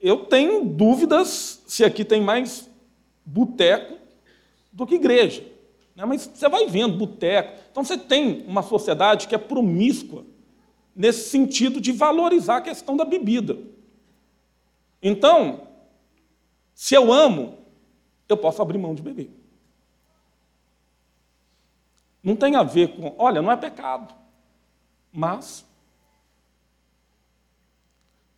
eu 0.00 0.26
tenho 0.26 0.64
dúvidas 0.64 1.60
se 1.66 1.84
aqui 1.84 2.04
tem 2.04 2.20
mais 2.20 2.70
boteco 3.26 3.98
do 4.72 4.86
que 4.86 4.94
igreja, 4.94 5.44
né? 5.98 6.04
Mas 6.04 6.30
você 6.32 6.48
vai 6.48 6.68
vendo 6.68 6.96
boteco, 6.96 7.60
então 7.72 7.82
você 7.82 7.98
tem 7.98 8.44
uma 8.46 8.62
sociedade 8.62 9.26
que 9.26 9.34
é 9.34 9.38
promíscua 9.38 10.24
nesse 10.94 11.28
sentido 11.28 11.80
de 11.80 11.90
valorizar 11.90 12.58
a 12.58 12.60
questão 12.60 12.96
da 12.96 13.04
bebida. 13.04 13.58
Então, 15.02 15.66
se 16.72 16.94
eu 16.94 17.12
amo, 17.12 17.58
eu 18.28 18.36
posso 18.36 18.62
abrir 18.62 18.78
mão 18.78 18.94
de 18.94 19.02
beber. 19.02 19.28
Não 22.22 22.36
tem 22.36 22.54
a 22.54 22.62
ver 22.62 22.96
com, 22.96 23.12
olha, 23.18 23.42
não 23.42 23.50
é 23.50 23.56
pecado, 23.56 24.14
mas 25.12 25.66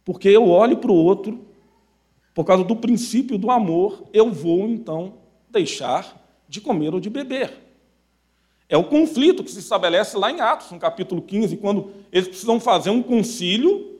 porque 0.02 0.28
eu 0.30 0.48
olho 0.48 0.78
para 0.78 0.90
o 0.90 0.94
outro, 0.94 1.46
por 2.34 2.44
causa 2.44 2.64
do 2.64 2.76
princípio 2.76 3.36
do 3.36 3.50
amor, 3.50 4.08
eu 4.14 4.32
vou 4.32 4.66
então 4.66 5.18
deixar 5.50 6.19
de 6.50 6.60
comer 6.60 6.92
ou 6.92 6.98
de 6.98 7.08
beber. 7.08 7.52
É 8.68 8.76
o 8.76 8.84
conflito 8.84 9.44
que 9.44 9.50
se 9.50 9.60
estabelece 9.60 10.16
lá 10.16 10.32
em 10.32 10.40
Atos, 10.40 10.70
no 10.72 10.78
capítulo 10.80 11.22
15, 11.22 11.56
quando 11.56 11.92
eles 12.12 12.26
precisam 12.26 12.58
fazer 12.58 12.90
um 12.90 13.02
concílio 13.02 13.98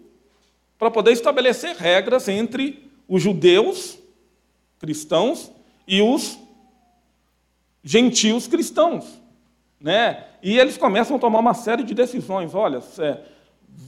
para 0.77 0.91
poder 0.91 1.13
estabelecer 1.13 1.77
regras 1.77 2.29
entre 2.29 2.91
os 3.09 3.23
judeus 3.23 3.99
cristãos 4.81 5.51
e 5.87 6.03
os 6.03 6.39
gentios 7.85 8.49
cristãos. 8.49 9.07
Né? 9.81 10.25
E 10.43 10.59
eles 10.59 10.77
começam 10.77 11.17
a 11.17 11.21
tomar 11.21 11.39
uma 11.39 11.55
série 11.55 11.85
de 11.85 11.95
decisões. 11.95 12.55
Olha, 12.55 12.83
é, 12.99 13.21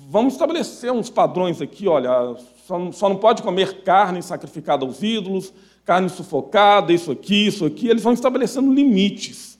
vamos 0.09 0.35
estabelecer 0.35 0.93
uns 0.93 1.11
padrões 1.11 1.61
aqui. 1.61 1.89
Olha, 1.89 2.37
só 2.67 2.93
só 2.93 3.09
não 3.09 3.17
pode 3.17 3.43
comer 3.43 3.83
carne 3.83 4.23
sacrificada 4.23 4.85
aos 4.85 5.03
ídolos, 5.03 5.53
carne 5.85 6.09
sufocada, 6.09 6.93
isso 6.93 7.11
aqui, 7.11 7.47
isso 7.47 7.65
aqui. 7.65 7.89
Eles 7.89 8.03
vão 8.03 8.13
estabelecendo 8.13 8.73
limites. 8.73 9.59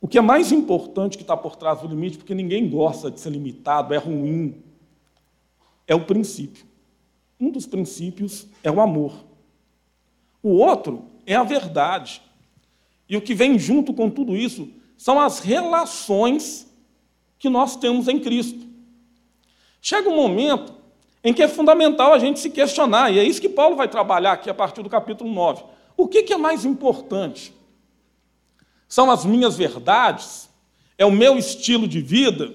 O 0.00 0.08
que 0.08 0.18
é 0.18 0.20
mais 0.20 0.52
importante 0.52 1.16
que 1.16 1.24
está 1.24 1.36
por 1.36 1.56
trás 1.56 1.80
do 1.80 1.88
limite, 1.88 2.18
porque 2.18 2.34
ninguém 2.34 2.68
gosta 2.68 3.10
de 3.10 3.18
ser 3.18 3.30
limitado, 3.30 3.92
é 3.92 3.96
ruim, 3.96 4.62
é 5.86 5.94
o 5.94 6.04
princípio. 6.04 6.64
Um 7.40 7.50
dos 7.50 7.66
princípios 7.66 8.46
é 8.62 8.70
o 8.70 8.80
amor. 8.80 9.24
O 10.42 10.50
outro 10.50 11.04
é 11.26 11.34
a 11.34 11.42
verdade. 11.42 12.22
E 13.08 13.16
o 13.16 13.20
que 13.20 13.34
vem 13.34 13.58
junto 13.58 13.92
com 13.92 14.08
tudo 14.08 14.36
isso 14.36 14.68
são 14.96 15.20
as 15.20 15.40
relações 15.40 16.72
que 17.38 17.48
nós 17.48 17.76
temos 17.76 18.08
em 18.08 18.18
Cristo. 18.18 18.66
Chega 19.80 20.08
um 20.08 20.16
momento 20.16 20.75
em 21.22 21.32
que 21.32 21.42
é 21.42 21.48
fundamental 21.48 22.12
a 22.12 22.18
gente 22.18 22.38
se 22.38 22.50
questionar, 22.50 23.12
e 23.12 23.18
é 23.18 23.24
isso 23.24 23.40
que 23.40 23.48
Paulo 23.48 23.76
vai 23.76 23.88
trabalhar 23.88 24.32
aqui 24.32 24.48
a 24.48 24.54
partir 24.54 24.82
do 24.82 24.90
capítulo 24.90 25.32
9. 25.32 25.64
O 25.96 26.06
que 26.06 26.32
é 26.32 26.36
mais 26.36 26.64
importante? 26.64 27.54
São 28.88 29.10
as 29.10 29.24
minhas 29.24 29.56
verdades? 29.56 30.48
É 30.96 31.04
o 31.04 31.10
meu 31.10 31.36
estilo 31.36 31.88
de 31.88 32.00
vida? 32.00 32.54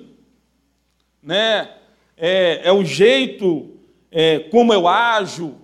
Né? 1.21 1.69
é, 2.21 2.61
é 2.65 2.71
o 2.71 2.85
jeito 2.85 3.71
é, 4.11 4.37
como 4.37 4.71
eu 4.71 4.87
ajo 4.87 5.55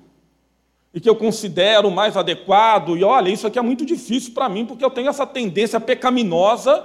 e 0.92 1.00
que 1.00 1.08
eu 1.08 1.16
considero 1.16 1.92
mais 1.92 2.18
adequado. 2.18 2.98
E 2.98 3.04
olha, 3.04 3.30
isso 3.30 3.46
aqui 3.46 3.60
é 3.60 3.62
muito 3.62 3.86
difícil 3.86 4.34
para 4.34 4.50
mim, 4.50 4.66
porque 4.66 4.84
eu 4.84 4.90
tenho 4.90 5.08
essa 5.08 5.28
tendência 5.28 5.80
pecaminosa 5.80 6.84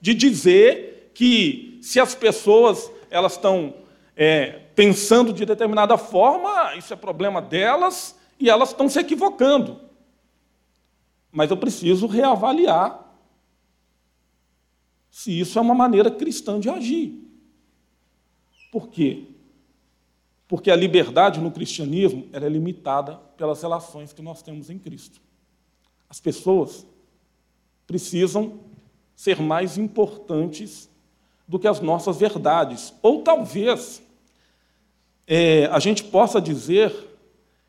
de 0.00 0.12
dizer 0.12 1.12
que 1.14 1.78
se 1.80 2.00
as 2.00 2.16
pessoas 2.16 2.90
elas 3.08 3.32
estão 3.32 3.74
é, 4.16 4.50
pensando 4.74 5.32
de 5.32 5.44
determinada 5.44 5.96
forma, 5.96 6.74
isso 6.76 6.92
é 6.92 6.96
problema 6.96 7.40
delas 7.40 8.18
e 8.38 8.48
elas 8.48 8.70
estão 8.70 8.88
se 8.88 8.98
equivocando. 8.98 9.80
Mas 11.30 11.50
eu 11.50 11.56
preciso 11.56 12.06
reavaliar 12.06 13.10
se 15.10 15.38
isso 15.38 15.58
é 15.58 15.62
uma 15.62 15.74
maneira 15.74 16.10
cristã 16.10 16.58
de 16.58 16.68
agir. 16.68 17.18
Por 18.70 18.88
quê? 18.88 19.26
porque 20.52 20.70
a 20.70 20.76
liberdade 20.76 21.40
no 21.40 21.50
cristianismo 21.50 22.28
é 22.30 22.38
limitada 22.46 23.16
pelas 23.38 23.62
relações 23.62 24.12
que 24.12 24.20
nós 24.20 24.42
temos 24.42 24.68
em 24.68 24.78
Cristo. 24.78 25.18
As 26.10 26.20
pessoas 26.20 26.86
precisam 27.86 28.60
ser 29.16 29.40
mais 29.40 29.78
importantes 29.78 30.90
do 31.48 31.58
que 31.58 31.66
as 31.66 31.80
nossas 31.80 32.18
verdades. 32.18 32.92
Ou 33.00 33.22
talvez 33.22 34.01
é, 35.26 35.66
a 35.66 35.78
gente 35.78 36.04
possa 36.04 36.40
dizer 36.40 36.92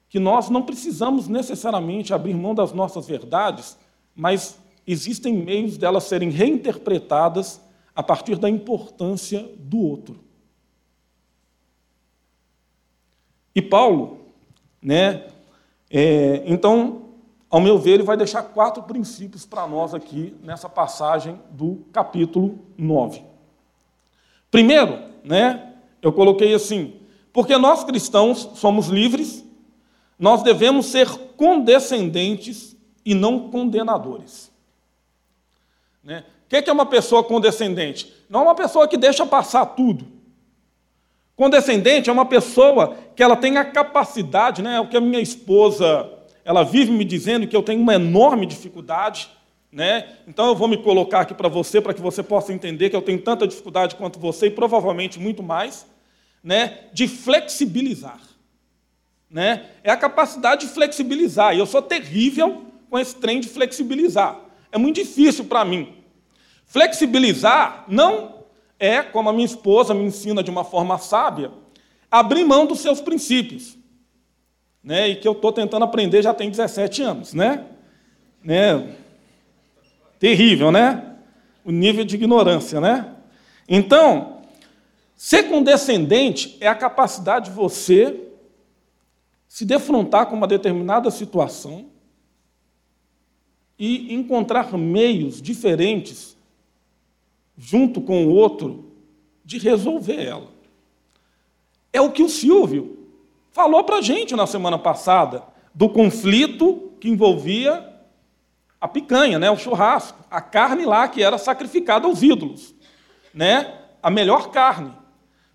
que 0.09 0.19
nós 0.19 0.49
não 0.49 0.61
precisamos 0.61 1.27
necessariamente 1.27 2.13
abrir 2.13 2.33
mão 2.33 2.53
das 2.53 2.71
nossas 2.71 3.07
verdades, 3.07 3.77
mas 4.15 4.59
existem 4.85 5.33
meios 5.33 5.77
delas 5.77 6.03
serem 6.03 6.29
reinterpretadas 6.29 7.59
a 7.95 8.03
partir 8.03 8.37
da 8.37 8.49
importância 8.49 9.49
do 9.57 9.79
outro. 9.79 10.19
E 13.55 13.61
Paulo, 13.61 14.19
né, 14.81 15.27
é, 15.89 16.43
então, 16.45 17.03
ao 17.49 17.61
meu 17.61 17.77
ver, 17.77 17.91
ele 17.91 18.03
vai 18.03 18.17
deixar 18.17 18.41
quatro 18.41 18.81
princípios 18.83 19.45
para 19.45 19.67
nós 19.67 19.93
aqui 19.93 20.35
nessa 20.41 20.67
passagem 20.67 21.39
do 21.51 21.85
capítulo 21.91 22.59
9. 22.77 23.21
Primeiro, 24.49 24.99
né, 25.23 25.73
eu 26.01 26.11
coloquei 26.11 26.53
assim: 26.53 26.95
porque 27.33 27.57
nós 27.57 27.83
cristãos 27.83 28.47
somos 28.53 28.87
livres, 28.87 29.43
nós 30.17 30.43
devemos 30.43 30.85
ser 30.85 31.09
condescendentes 31.35 32.77
e 33.03 33.15
não 33.15 33.49
condenadores. 33.49 34.51
Né? 36.03 36.23
O 36.45 36.49
que 36.49 36.69
é 36.69 36.73
uma 36.73 36.85
pessoa 36.85 37.23
condescendente? 37.23 38.13
Não 38.29 38.41
é 38.41 38.43
uma 38.43 38.55
pessoa 38.55 38.87
que 38.87 38.95
deixa 38.95 39.25
passar 39.25 39.65
tudo. 39.65 40.05
Condescendente 41.35 42.09
é 42.09 42.13
uma 42.13 42.27
pessoa 42.27 42.95
que 43.15 43.23
ela 43.23 43.35
tem 43.35 43.57
a 43.57 43.65
capacidade, 43.65 44.61
né? 44.61 44.79
O 44.79 44.87
que 44.87 44.95
a 44.95 45.01
minha 45.01 45.19
esposa, 45.19 46.07
ela 46.45 46.63
vive 46.63 46.91
me 46.91 47.03
dizendo 47.03 47.47
que 47.47 47.55
eu 47.55 47.63
tenho 47.63 47.81
uma 47.81 47.95
enorme 47.95 48.45
dificuldade, 48.45 49.31
né? 49.71 50.07
Então 50.27 50.47
eu 50.47 50.55
vou 50.55 50.67
me 50.67 50.77
colocar 50.77 51.21
aqui 51.21 51.33
para 51.33 51.49
você 51.49 51.81
para 51.81 51.93
que 51.93 52.01
você 52.01 52.21
possa 52.21 52.53
entender 52.53 52.91
que 52.91 52.95
eu 52.95 53.01
tenho 53.01 53.19
tanta 53.19 53.47
dificuldade 53.47 53.95
quanto 53.95 54.19
você 54.19 54.45
e 54.45 54.51
provavelmente 54.51 55.19
muito 55.19 55.41
mais, 55.41 55.87
né? 56.43 56.79
De 56.91 57.07
flexibilizar, 57.07 58.19
né? 59.29 59.69
É 59.83 59.91
a 59.91 59.97
capacidade 59.97 60.67
de 60.67 60.73
flexibilizar. 60.73 61.55
E 61.55 61.59
eu 61.59 61.65
sou 61.65 61.81
terrível 61.81 62.65
com 62.89 62.99
esse 62.99 63.15
trem 63.15 63.39
de 63.39 63.47
flexibilizar. 63.47 64.39
É 64.71 64.77
muito 64.77 64.95
difícil 64.95 65.45
para 65.45 65.63
mim. 65.63 65.93
Flexibilizar 66.65 67.85
não 67.87 68.43
é, 68.79 69.01
como 69.01 69.29
a 69.29 69.33
minha 69.33 69.45
esposa 69.45 69.93
me 69.93 70.03
ensina 70.03 70.43
de 70.43 70.51
uma 70.51 70.63
forma 70.63 70.97
sábia, 70.97 71.51
abrir 72.11 72.43
mão 72.43 72.65
dos 72.65 72.79
seus 72.79 72.99
princípios. 72.99 73.77
Né? 74.83 75.09
E 75.09 75.15
que 75.15 75.27
eu 75.27 75.31
estou 75.31 75.53
tentando 75.53 75.85
aprender 75.85 76.21
já 76.21 76.33
tem 76.33 76.49
17 76.49 77.01
anos. 77.01 77.33
Né? 77.33 77.65
né? 78.43 78.95
Terrível, 80.19 80.71
né? 80.71 81.15
O 81.63 81.71
nível 81.71 82.03
de 82.03 82.15
ignorância, 82.15 82.81
né? 82.81 83.13
Então, 83.67 84.32
ser 85.23 85.43
condescendente 85.43 86.57
é 86.59 86.67
a 86.67 86.75
capacidade 86.75 87.49
de 87.49 87.55
você 87.55 88.27
se 89.47 89.63
defrontar 89.63 90.25
com 90.25 90.35
uma 90.35 90.45
determinada 90.45 91.09
situação 91.09 91.85
e 93.79 94.13
encontrar 94.13 94.77
meios 94.77 95.41
diferentes 95.41 96.35
junto 97.57 98.01
com 98.01 98.25
o 98.25 98.31
outro, 98.31 98.91
de 99.45 99.57
resolver 99.59 100.21
ela. 100.21 100.51
É 101.93 102.01
o 102.01 102.11
que 102.11 102.21
o 102.21 102.27
Silvio 102.27 103.07
falou 103.49 103.81
para 103.85 103.99
a 103.99 104.01
gente 104.01 104.35
na 104.35 104.45
semana 104.45 104.77
passada, 104.77 105.41
do 105.73 105.87
conflito 105.87 106.91
que 106.99 107.07
envolvia 107.07 107.97
a 108.81 108.89
picanha, 108.89 109.39
né, 109.39 109.49
o 109.49 109.55
churrasco, 109.55 110.21
a 110.29 110.41
carne 110.41 110.83
lá 110.83 111.07
que 111.07 111.23
era 111.23 111.37
sacrificada 111.37 112.07
aos 112.07 112.21
ídolos, 112.21 112.75
né, 113.33 113.73
a 114.01 114.09
melhor 114.09 114.51
carne. 114.51 115.01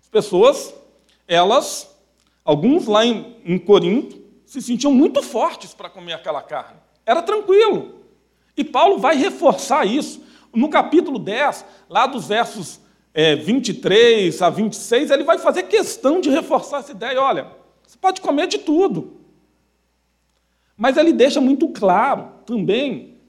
As 0.09 0.11
pessoas, 0.11 0.73
elas, 1.27 1.95
alguns 2.43 2.87
lá 2.87 3.05
em, 3.05 3.35
em 3.45 3.59
Corinto, 3.59 4.19
se 4.43 4.59
sentiam 4.59 4.91
muito 4.91 5.21
fortes 5.21 5.71
para 5.75 5.87
comer 5.87 6.13
aquela 6.13 6.41
carne. 6.41 6.79
Era 7.05 7.21
tranquilo. 7.21 7.99
E 8.57 8.63
Paulo 8.63 8.97
vai 8.97 9.15
reforçar 9.15 9.85
isso. 9.85 10.23
No 10.51 10.67
capítulo 10.67 11.19
10, 11.19 11.63
lá 11.87 12.07
dos 12.07 12.25
versos 12.27 12.79
é, 13.13 13.35
23 13.35 14.41
a 14.41 14.49
26, 14.49 15.11
ele 15.11 15.23
vai 15.23 15.37
fazer 15.37 15.63
questão 15.63 16.19
de 16.19 16.31
reforçar 16.31 16.79
essa 16.79 16.91
ideia. 16.91 17.21
Olha, 17.21 17.51
você 17.85 17.95
pode 17.95 18.19
comer 18.19 18.47
de 18.47 18.57
tudo. 18.57 19.13
Mas 20.75 20.97
ele 20.97 21.13
deixa 21.13 21.39
muito 21.39 21.69
claro 21.69 22.29
também, 22.47 23.19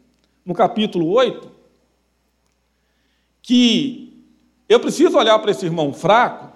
no 0.46 0.54
capítulo 0.54 1.10
8, 1.10 1.50
que 3.42 4.24
eu 4.66 4.80
preciso 4.80 5.18
olhar 5.18 5.38
para 5.40 5.50
esse 5.50 5.66
irmão 5.66 5.92
fraco 5.92 6.49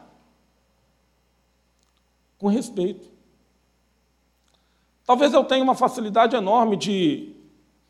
com 2.44 2.48
respeito. 2.48 3.08
Talvez 5.06 5.32
eu 5.32 5.42
tenha 5.44 5.64
uma 5.64 5.74
facilidade 5.74 6.36
enorme 6.36 6.76
de 6.76 7.34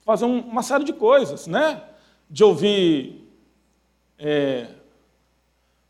fazer 0.05 0.27
uma 0.27 0.63
série 0.63 0.85
de 0.85 0.93
coisas, 0.93 1.49
né? 1.49 1.83
de 2.31 2.45
ouvir 2.45 3.29
é, 4.17 4.69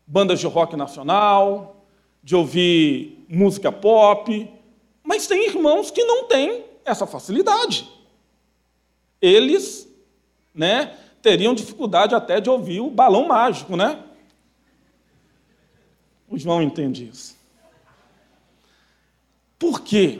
bandas 0.07 0.39
de 0.39 0.47
rock 0.47 0.75
nacional, 0.75 1.85
de 2.23 2.35
ouvir 2.35 3.23
música 3.29 3.71
pop, 3.71 4.51
mas 5.03 5.27
tem 5.27 5.45
irmãos 5.45 5.91
que 5.91 6.03
não 6.03 6.27
têm 6.27 6.65
essa 6.83 7.05
facilidade. 7.05 7.87
Eles, 9.21 9.87
né, 10.51 10.97
teriam 11.21 11.53
dificuldade 11.53 12.15
até 12.15 12.41
de 12.41 12.49
ouvir 12.49 12.79
o 12.79 12.89
balão 12.89 13.27
mágico, 13.27 13.75
né? 13.75 14.03
O 16.27 16.35
João 16.35 16.63
entende 16.63 17.07
isso. 17.07 17.34
Por 19.57 19.81
quê? 19.81 20.19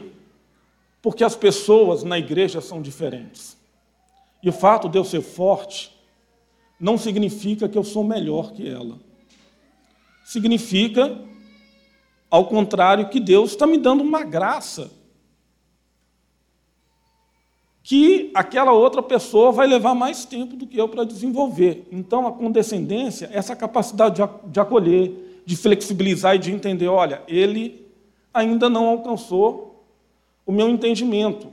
Porque 1.02 1.22
as 1.22 1.36
pessoas 1.36 2.02
na 2.02 2.18
igreja 2.18 2.60
são 2.60 2.80
diferentes. 2.82 3.56
E 4.42 4.48
o 4.48 4.52
fato 4.52 4.88
de 4.88 4.98
eu 4.98 5.04
ser 5.04 5.22
forte 5.22 5.94
não 6.78 6.98
significa 6.98 7.68
que 7.68 7.78
eu 7.78 7.84
sou 7.84 8.04
melhor 8.04 8.52
que 8.52 8.68
ela. 8.68 8.98
Significa, 10.24 11.18
ao 12.30 12.46
contrário, 12.46 13.08
que 13.08 13.20
Deus 13.20 13.50
está 13.50 13.66
me 13.66 13.78
dando 13.78 14.02
uma 14.02 14.24
graça 14.24 14.90
que 17.86 18.32
aquela 18.34 18.72
outra 18.72 19.00
pessoa 19.00 19.52
vai 19.52 19.64
levar 19.64 19.94
mais 19.94 20.24
tempo 20.24 20.56
do 20.56 20.66
que 20.66 20.76
eu 20.76 20.88
para 20.88 21.04
desenvolver. 21.04 21.86
Então, 21.92 22.26
a 22.26 22.32
condescendência, 22.32 23.30
essa 23.32 23.54
capacidade 23.54 24.20
de 24.46 24.58
acolher, 24.58 25.42
de 25.46 25.56
flexibilizar 25.56 26.34
e 26.34 26.40
de 26.40 26.50
entender: 26.50 26.88
olha, 26.88 27.22
ele 27.28 27.85
ainda 28.36 28.68
não 28.68 28.86
alcançou 28.86 29.84
o 30.44 30.52
meu 30.52 30.68
entendimento. 30.68 31.52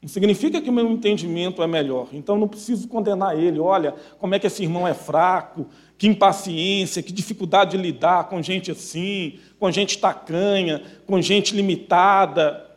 Não 0.00 0.08
significa 0.08 0.60
que 0.60 0.68
o 0.68 0.72
meu 0.72 0.90
entendimento 0.90 1.62
é 1.62 1.66
melhor. 1.66 2.08
Então 2.12 2.36
não 2.36 2.48
preciso 2.48 2.88
condenar 2.88 3.38
ele. 3.38 3.60
Olha, 3.60 3.94
como 4.18 4.34
é 4.34 4.38
que 4.38 4.46
esse 4.48 4.62
irmão 4.64 4.88
é 4.88 4.94
fraco, 4.94 5.66
que 5.96 6.08
impaciência, 6.08 7.02
que 7.02 7.12
dificuldade 7.12 7.72
de 7.72 7.76
lidar 7.76 8.28
com 8.28 8.42
gente 8.42 8.72
assim, 8.72 9.38
com 9.60 9.70
gente 9.70 9.98
tacanha, 9.98 10.82
com 11.06 11.22
gente 11.22 11.54
limitada. 11.54 12.68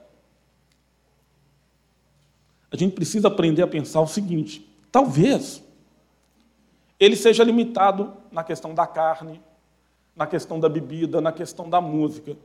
A 2.71 2.77
gente 2.77 2.93
precisa 2.93 3.29
aprender 3.29 3.63
a 3.63 3.67
pensar 3.67 4.01
o 4.01 4.07
seguinte: 4.07 4.63
talvez 4.91 5.63
ele 6.99 7.15
seja 7.15 7.43
limitado 7.43 8.13
na 8.31 8.43
questão 8.43 8.75
da 8.75 8.85
carne, 8.85 9.41
na 10.15 10.27
questão 10.27 10.59
da 10.59 10.69
bebida, 10.69 11.19
na 11.19 11.31
questão 11.31 11.67
da 11.67 11.81
música. 11.81 12.37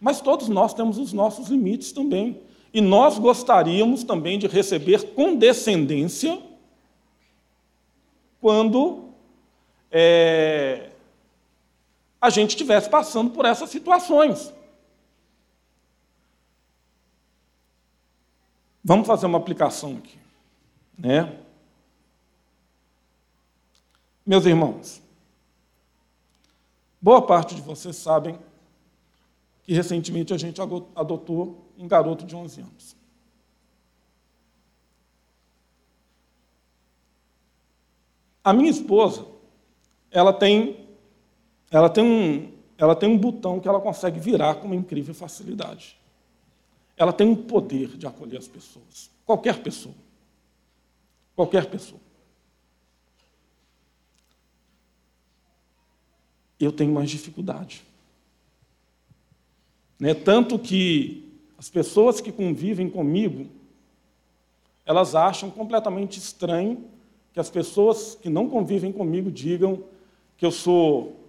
Mas 0.00 0.20
todos 0.20 0.48
nós 0.48 0.72
temos 0.72 0.96
os 0.96 1.12
nossos 1.12 1.48
limites 1.48 1.92
também. 1.92 2.40
E 2.72 2.80
nós 2.80 3.18
gostaríamos 3.18 4.02
também 4.02 4.38
de 4.38 4.46
receber 4.46 5.12
condescendência 5.12 6.40
quando 8.40 9.10
é, 9.90 10.90
a 12.20 12.30
gente 12.30 12.50
estivesse 12.50 12.88
passando 12.88 13.30
por 13.32 13.44
essas 13.44 13.68
situações. 13.68 14.52
Vamos 18.82 19.06
fazer 19.06 19.26
uma 19.26 19.38
aplicação 19.38 19.98
aqui. 19.98 20.18
Né? 20.96 21.38
Meus 24.24 24.46
irmãos, 24.46 25.02
boa 27.00 27.20
parte 27.20 27.54
de 27.54 27.60
vocês 27.60 27.96
sabem 27.96 28.38
que 29.62 29.72
recentemente 29.72 30.32
a 30.32 30.38
gente 30.38 30.60
adotou 30.60 31.72
um 31.78 31.86
garoto 31.86 32.24
de 32.24 32.34
11 32.34 32.60
anos. 32.60 32.96
A 38.42 38.52
minha 38.52 38.70
esposa, 38.70 39.26
ela 40.10 40.32
tem, 40.32 40.88
ela 41.70 41.90
tem 41.90 42.04
um, 42.04 42.52
ela 42.78 42.96
tem 42.96 43.08
um 43.08 43.18
botão 43.18 43.60
que 43.60 43.68
ela 43.68 43.80
consegue 43.80 44.18
virar 44.18 44.54
com 44.56 44.66
uma 44.66 44.76
incrível 44.76 45.14
facilidade. 45.14 45.96
Ela 46.96 47.12
tem 47.12 47.26
um 47.26 47.36
poder 47.36 47.96
de 47.96 48.06
acolher 48.06 48.38
as 48.38 48.48
pessoas. 48.48 49.10
Qualquer 49.24 49.62
pessoa. 49.62 49.94
Qualquer 51.36 51.66
pessoa. 51.66 52.00
Eu 56.58 56.72
tenho 56.72 56.92
mais 56.92 57.10
dificuldade. 57.10 57.84
Né? 60.00 60.14
Tanto 60.14 60.58
que 60.58 61.30
as 61.58 61.68
pessoas 61.68 62.22
que 62.22 62.32
convivem 62.32 62.88
comigo, 62.88 63.46
elas 64.86 65.14
acham 65.14 65.50
completamente 65.50 66.18
estranho 66.18 66.86
que 67.34 67.38
as 67.38 67.50
pessoas 67.50 68.14
que 68.20 68.30
não 68.30 68.48
convivem 68.48 68.90
comigo 68.90 69.30
digam 69.30 69.84
que 70.38 70.46
eu 70.46 70.50
sou 70.50 71.20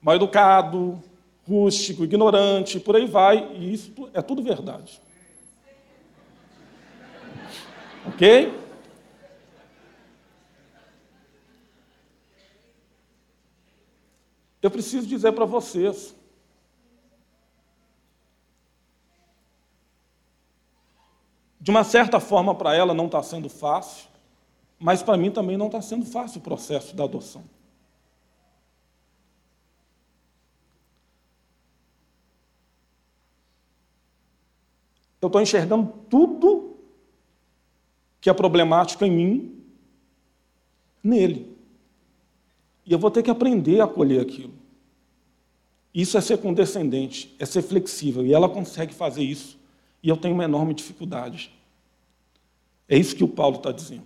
mal 0.00 0.16
educado, 0.16 1.00
rústico, 1.46 2.04
ignorante, 2.04 2.80
por 2.80 2.96
aí 2.96 3.06
vai, 3.06 3.52
e 3.54 3.74
isso 3.74 3.92
é 4.14 4.22
tudo 4.22 4.42
verdade. 4.42 5.00
Ok? 8.06 8.52
Eu 14.60 14.70
preciso 14.70 15.06
dizer 15.06 15.32
para 15.32 15.46
vocês, 15.46 16.14
de 21.64 21.70
uma 21.70 21.82
certa 21.82 22.20
forma 22.20 22.54
para 22.54 22.76
ela 22.76 22.92
não 22.92 23.06
está 23.06 23.22
sendo 23.22 23.48
fácil, 23.48 24.06
mas 24.78 25.02
para 25.02 25.16
mim 25.16 25.30
também 25.30 25.56
não 25.56 25.64
está 25.64 25.80
sendo 25.80 26.04
fácil 26.04 26.38
o 26.38 26.42
processo 26.42 26.94
da 26.94 27.04
adoção. 27.04 27.42
Eu 35.22 35.28
estou 35.28 35.40
enxergando 35.40 35.90
tudo 36.10 36.76
que 38.20 38.28
é 38.28 38.34
problemático 38.34 39.02
em 39.02 39.10
mim, 39.10 39.64
nele. 41.02 41.56
E 42.84 42.92
eu 42.92 42.98
vou 42.98 43.10
ter 43.10 43.22
que 43.22 43.30
aprender 43.30 43.80
a 43.80 43.84
acolher 43.84 44.20
aquilo. 44.20 44.52
Isso 45.94 46.18
é 46.18 46.20
ser 46.20 46.36
condescendente, 46.36 47.34
é 47.38 47.46
ser 47.46 47.62
flexível. 47.62 48.26
E 48.26 48.34
ela 48.34 48.50
consegue 48.50 48.92
fazer 48.92 49.22
isso. 49.22 49.63
E 50.04 50.08
eu 50.10 50.18
tenho 50.18 50.34
uma 50.34 50.44
enorme 50.44 50.74
dificuldade. 50.74 51.50
É 52.86 52.94
isso 52.94 53.16
que 53.16 53.24
o 53.24 53.28
Paulo 53.28 53.56
está 53.56 53.72
dizendo. 53.72 54.04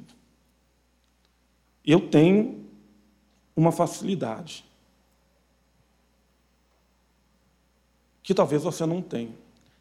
Eu 1.84 2.08
tenho 2.08 2.64
uma 3.56 3.72
facilidade 3.72 4.64
que 8.22 8.32
talvez 8.32 8.62
você 8.62 8.86
não 8.86 9.02
tenha. 9.02 9.34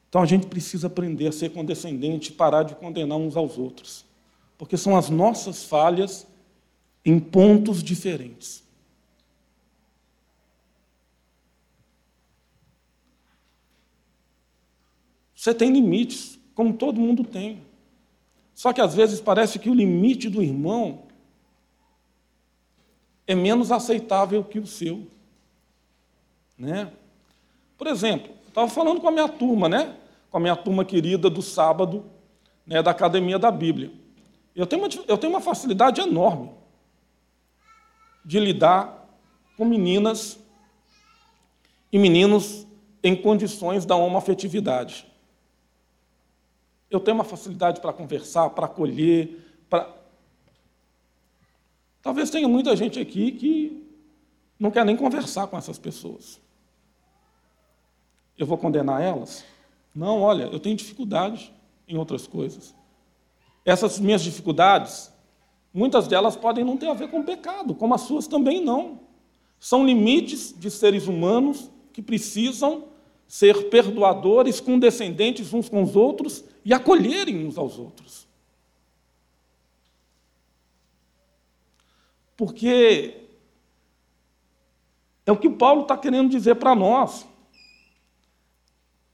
Então 0.10 0.20
a 0.20 0.26
gente 0.26 0.48
precisa 0.48 0.88
aprender 0.88 1.28
a 1.28 1.32
ser 1.32 1.52
condescendente 1.52 2.32
parar 2.32 2.64
de 2.64 2.74
condenar 2.74 3.20
uns 3.20 3.38
aos 3.38 3.56
outros. 3.56 4.04
Porque 4.58 4.76
são 4.76 4.98
as 4.98 5.12
nossas 5.12 5.66
falhas 5.66 6.26
em 7.06 7.20
pontos 7.20 7.84
diferentes. 7.84 8.64
Você 15.38 15.54
tem 15.54 15.72
limites, 15.72 16.40
como 16.56 16.74
todo 16.74 17.00
mundo 17.00 17.24
tem. 17.24 17.62
Só 18.56 18.74
que 18.74 18.82
às 18.82 18.96
vezes 18.96 19.22
parece 19.22 19.60
que 19.60 19.70
o 19.70 19.74
limite 19.74 20.30
do 20.30 20.42
irmão 20.42 21.04
é 23.28 23.36
menos 23.36 23.72
aceitável 23.72 24.44
que 24.44 24.58
o 24.58 24.66
seu. 24.66 25.06
Né? 26.58 26.92
Por 27.78 27.86
exemplo, 27.86 28.34
estava 28.48 28.68
falando 28.68 29.00
com 29.00 29.08
a 29.08 29.12
minha 29.12 29.30
turma, 29.30 29.70
né? 29.70 29.96
com 30.32 30.38
a 30.38 30.40
minha 30.40 30.56
turma 30.56 30.84
querida 30.84 31.30
do 31.30 31.44
sábado, 31.44 32.04
né, 32.66 32.82
da 32.82 32.90
Academia 32.90 33.38
da 33.38 33.52
Bíblia. 33.52 33.92
Eu 34.56 34.66
tenho, 34.66 34.82
uma, 34.82 34.90
eu 35.08 35.18
tenho 35.20 35.32
uma 35.32 35.40
facilidade 35.40 36.02
enorme 36.02 36.50
de 38.26 38.40
lidar 38.40 39.08
com 39.56 39.64
meninas 39.64 40.40
e 41.92 42.00
meninos 42.00 42.66
em 43.04 43.16
condições 43.16 43.86
da 43.86 43.96
homoafetividade. 43.96 45.08
Eu 46.90 47.00
tenho 47.00 47.16
uma 47.16 47.24
facilidade 47.24 47.82
para 47.82 47.92
conversar, 47.92 48.50
para 48.52 48.66
acolher, 48.66 49.46
para. 49.70 49.94
Talvez 52.02 52.30
tenha 52.30 52.48
muita 52.48 52.76
gente 52.76 53.00
aqui 53.00 53.32
que 53.32 53.88
não 54.60 54.72
quer 54.72 54.86
nem 54.86 54.96
conversar 54.96 55.48
com 55.48 55.58
essas 55.58 55.78
pessoas. 55.78 56.40
Eu 58.38 58.46
vou 58.46 58.58
condenar 58.58 59.02
elas? 59.02 59.44
Não, 59.94 60.22
olha, 60.22 60.44
eu 60.44 60.60
tenho 60.60 60.76
dificuldade 60.76 61.52
em 61.88 61.98
outras 61.98 62.28
coisas. 62.28 62.76
Essas 63.66 64.00
minhas 64.00 64.22
dificuldades, 64.22 65.12
muitas 65.74 66.08
delas 66.08 66.36
podem 66.36 66.64
não 66.64 66.78
ter 66.78 66.88
a 66.88 66.94
ver 66.94 67.10
com 67.10 67.24
pecado, 67.24 67.76
como 67.76 67.94
as 67.94 68.02
suas 68.02 68.28
também 68.28 68.64
não. 68.64 69.00
São 69.60 69.86
limites 69.86 70.54
de 70.58 70.70
seres 70.70 71.08
humanos 71.08 71.70
que 71.92 72.02
precisam 72.02 72.87
ser 73.28 73.70
perdoadores, 73.70 74.60
condescendentes 74.60 75.54
uns 75.54 75.68
com 75.68 75.84
os 75.84 75.96
outros 75.96 76.44
e 76.64 76.74
acolherem 76.74 77.46
uns 77.46 77.58
aos 77.58 77.78
outros. 77.78 78.26
Porque 82.38 83.16
é 85.26 85.32
o 85.32 85.38
que 85.38 85.50
Paulo 85.50 85.82
está 85.82 85.98
querendo 85.98 86.30
dizer 86.30 86.56
para 86.56 86.74
nós. 86.74 87.28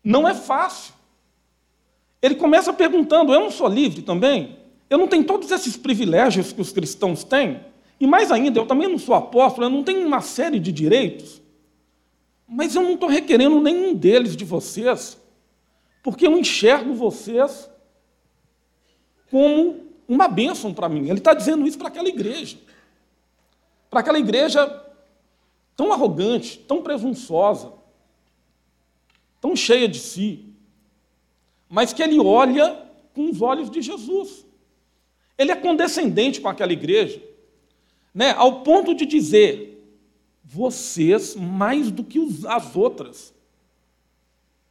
Não 0.04 0.28
é 0.28 0.34
fácil. 0.34 0.94
Ele 2.22 2.36
começa 2.36 2.72
perguntando: 2.72 3.34
eu 3.34 3.40
não 3.40 3.50
sou 3.50 3.68
livre 3.68 4.02
também? 4.02 4.60
Eu 4.90 4.98
não 4.98 5.08
tenho 5.08 5.24
todos 5.24 5.50
esses 5.50 5.76
privilégios 5.76 6.54
que 6.54 6.62
os 6.62 6.72
cristãos 6.72 7.24
têm? 7.24 7.62
E 8.00 8.06
mais 8.06 8.32
ainda, 8.32 8.60
eu 8.60 8.66
também 8.66 8.88
não 8.88 8.98
sou 8.98 9.16
apóstolo, 9.16 9.66
eu 9.66 9.70
não 9.70 9.84
tenho 9.84 10.06
uma 10.06 10.22
série 10.22 10.60
de 10.60 10.72
direitos? 10.72 11.42
Mas 12.48 12.76
eu 12.76 12.82
não 12.82 12.94
estou 12.94 13.10
requerendo 13.10 13.60
nenhum 13.60 13.94
deles 13.94 14.36
de 14.36 14.46
vocês, 14.46 15.18
porque 16.02 16.28
eu 16.28 16.38
enxergo 16.38 16.94
vocês 16.94 17.70
como 19.30 19.88
uma 20.08 20.28
bênção 20.28 20.74
para 20.74 20.90
mim. 20.90 21.10
Ele 21.10 21.20
está 21.20 21.34
dizendo 21.34 21.66
isso 21.66 21.78
para 21.78 21.88
aquela 21.88 22.08
igreja. 22.08 22.58
Para 23.90 24.02
aquela 24.02 24.20
igreja 24.20 24.84
tão 25.76 25.92
arrogante, 25.92 26.60
tão 26.60 26.82
presunçosa, 26.82 27.74
tão 29.42 29.56
cheia 29.56 29.88
de 29.88 30.00
si, 30.00 30.46
mas 31.68 31.92
que 31.92 32.04
ele 32.04 32.20
olha 32.20 32.88
com 33.14 33.30
os 33.30 33.42
olhos 33.42 33.70
de 33.70 33.82
Jesus. 33.82 34.46
Ele 35.38 35.52
é 35.52 35.56
condescendente 35.56 36.40
com 36.40 36.48
aquela 36.48 36.72
igreja, 36.72 37.22
né, 38.14 38.32
ao 38.32 38.62
ponto 38.62 38.94
de 38.94 39.06
dizer: 39.06 39.73
vocês 40.44 41.36
mais 41.36 41.90
do 41.90 42.04
que 42.04 42.20
as 42.48 42.76
outras. 42.76 43.34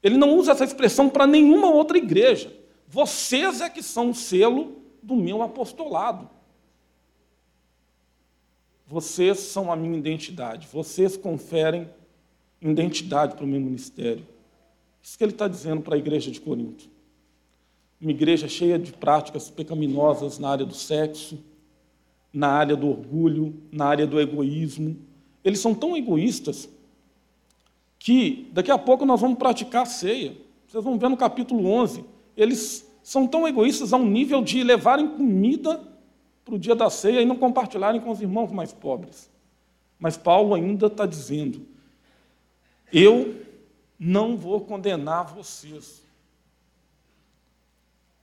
Ele 0.03 0.17
não 0.17 0.37
usa 0.37 0.53
essa 0.53 0.65
expressão 0.65 1.09
para 1.09 1.27
nenhuma 1.27 1.71
outra 1.71 1.97
igreja. 1.97 2.53
Vocês 2.87 3.61
é 3.61 3.71
que 3.71 3.83
são 3.83 4.11
o 4.11 4.15
selo 4.15 4.83
do 5.03 5.17
meu 5.17 5.43
apostolado. 5.43 6.29
Vocês 8.87 9.39
são 9.39 9.73
a 9.73 9.77
minha 9.77 9.97
identidade. 9.97 10.69
Vocês 10.71 11.17
conferem 11.17 11.89
identidade 12.61 13.35
para 13.35 13.45
o 13.45 13.49
meu 13.49 13.61
ministério. 13.61 14.27
Isso 15.03 15.17
que 15.17 15.25
ele 15.25 15.33
está 15.33 15.49
dizendo 15.49 15.81
para 15.81 15.95
a 15.95 15.99
igreja 15.99 16.31
de 16.31 16.41
Corinto. 16.41 16.89
Uma 18.01 18.11
igreja 18.11 18.47
cheia 18.49 18.79
de 18.79 18.93
práticas 18.93 19.49
pecaminosas 19.49 20.39
na 20.39 20.51
área 20.51 20.67
do 20.67 20.75
sexo, 20.75 21.39
na 22.33 22.49
área 22.49 22.77
do 22.77 22.89
orgulho, 22.89 23.55
na 23.71 23.87
área 23.87 24.07
do 24.07 24.21
egoísmo, 24.21 24.97
eles 25.45 25.61
são 25.61 25.75
tão 25.75 25.97
egoístas 25.97 26.69
que 27.99 28.49
daqui 28.53 28.71
a 28.71 28.79
pouco 28.79 29.05
nós 29.05 29.21
vamos 29.21 29.39
praticar 29.39 29.83
a 29.83 29.87
ceia. 29.87 30.37
Vocês 30.67 30.83
vão 30.83 30.99
ver 30.99 31.09
no 31.09 31.17
capítulo 31.17 31.67
11. 31.67 32.05
Eles 32.37 32.89
são 33.03 33.27
tão 33.27 33.47
egoístas 33.47 33.93
a 33.93 33.97
um 33.97 34.07
nível 34.07 34.43
de 34.43 34.63
levarem 34.63 35.09
comida 35.09 35.81
para 36.45 36.55
o 36.55 36.59
dia 36.59 36.75
da 36.75 36.91
ceia 36.91 37.21
e 37.21 37.27
não 37.27 37.37
compartilharem 37.37 38.01
com 38.01 38.11
os 38.11 38.21
irmãos 38.21 38.51
mais 38.51 38.73
pobres. 38.73 39.31
Mas 39.99 40.17
Paulo 40.17 40.55
ainda 40.55 40.87
está 40.87 41.07
dizendo: 41.07 41.67
eu 42.93 43.41
não 43.99 44.37
vou 44.37 44.61
condenar 44.61 45.33
vocês. 45.35 46.03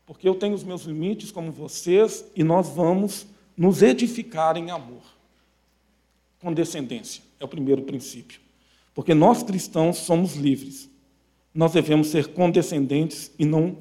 Porque 0.06 0.28
eu 0.28 0.36
tenho 0.36 0.56
os 0.56 0.64
meus 0.64 0.84
limites 0.84 1.32
como 1.32 1.52
vocês 1.52 2.26
e 2.36 2.44
nós 2.44 2.70
vamos 2.70 3.28
nos 3.56 3.82
edificar 3.82 4.58
em 4.58 4.72
amor 4.72 5.19
condescendência. 6.40 7.24
É 7.40 7.46
o 7.46 7.48
primeiro 7.48 7.84
princípio. 7.84 8.40
Porque 8.94 9.14
nós 9.14 9.44
cristãos 9.44 9.98
somos 9.98 10.36
livres. 10.36 10.90
Nós 11.54 11.72
devemos 11.72 12.08
ser 12.08 12.28
condescendentes 12.28 13.32
e 13.38 13.46
não 13.46 13.78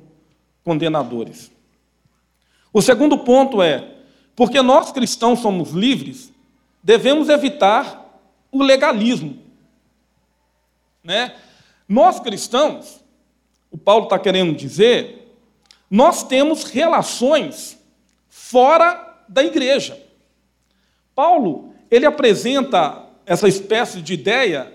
condenadores. 0.65 1.51
O 2.73 2.83
segundo 2.83 3.19
ponto 3.19 3.63
é: 3.63 3.97
porque 4.37 4.63
nós 4.63 4.93
cristãos 4.93 5.41
somos 5.41 5.71
livres, 5.71 6.33
devemos 6.83 7.29
evitar 7.29 8.23
o 8.53 8.63
legalismo. 8.63 9.39
Né? 11.03 11.35
Nós 11.89 12.21
cristãos, 12.21 13.03
o 13.71 13.79
Paulo 13.79 14.05
está 14.05 14.19
querendo 14.19 14.55
dizer, 14.55 15.35
nós 15.91 16.23
temos 16.23 16.65
relações 16.65 17.79
fora 18.29 19.25
da 19.29 19.43
igreja. 19.43 20.01
Paulo, 21.15 21.75
ele 21.91 22.07
apresenta 22.07 23.05
essa 23.25 23.49
espécie 23.49 24.01
de 24.01 24.15
ideia 24.15 24.73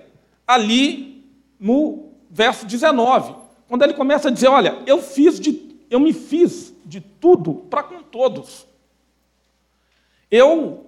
ali 0.47 1.23
no 1.60 2.10
verso 2.30 2.65
19, 2.65 3.36
quando 3.67 3.84
ele 3.84 3.93
começa 3.93 4.28
a 4.28 4.32
dizer: 4.32 4.47
Olha, 4.47 4.78
eu 4.86 5.02
fiz 5.02 5.39
de, 5.39 5.76
eu 5.89 5.99
me 5.99 6.13
fiz 6.13 6.73
de 6.86 6.99
tudo 6.99 7.54
para 7.69 7.84
com 7.84 8.02
todos. 8.04 8.65
Eu 10.30 10.86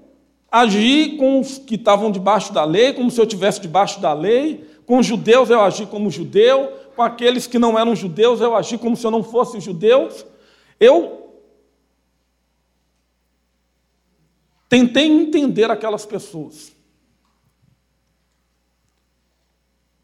agi 0.52 1.18
com 1.18 1.40
os 1.40 1.58
que 1.58 1.76
estavam 1.76 2.12
debaixo 2.12 2.54
da 2.54 2.64
lei, 2.64 2.94
como 2.94 3.12
se 3.12 3.20
eu 3.20 3.26
estivesse 3.26 3.62
debaixo 3.62 4.00
da 4.00 4.14
lei. 4.14 4.66
Com 4.86 5.00
os 5.00 5.06
judeus 5.06 5.50
eu 5.50 5.62
agi 5.62 5.86
como 5.86 6.12
judeu, 6.12 6.72
com 6.96 7.02
aqueles 7.02 7.48
que 7.48 7.58
não 7.58 7.78
eram 7.78 7.96
judeus 7.96 8.40
eu 8.40 8.56
agi 8.56 8.78
como 8.78 8.96
se 8.96 9.06
eu 9.06 9.12
não 9.12 9.24
fosse 9.24 9.60
judeu. 9.60 10.10
Eu 10.80 11.25
tentei 14.76 15.06
entender 15.06 15.72
aquelas 15.72 16.06
pessoas 16.06 16.76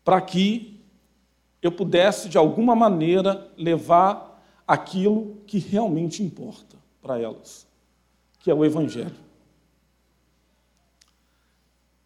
para 0.01 0.21
que 0.21 0.81
eu 1.61 1.73
pudesse, 1.73 2.29
de 2.29 2.37
alguma 2.37 2.73
maneira, 2.73 3.51
levar 3.57 4.41
aquilo 4.65 5.41
que 5.45 5.59
realmente 5.59 6.23
importa 6.23 6.77
para 7.01 7.19
elas, 7.19 7.67
que 8.39 8.49
é 8.49 8.53
o 8.53 8.63
Evangelho. 8.63 9.17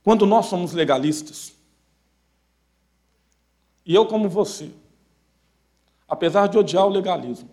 Quando 0.04 0.26
nós 0.26 0.48
somos 0.48 0.74
legalistas, 0.74 1.54
e 3.86 3.94
eu, 3.94 4.08
como 4.08 4.28
você, 4.28 4.72
apesar 6.08 6.48
de 6.48 6.58
odiar 6.58 6.88
o 6.88 6.90
legalismo, 6.90 7.50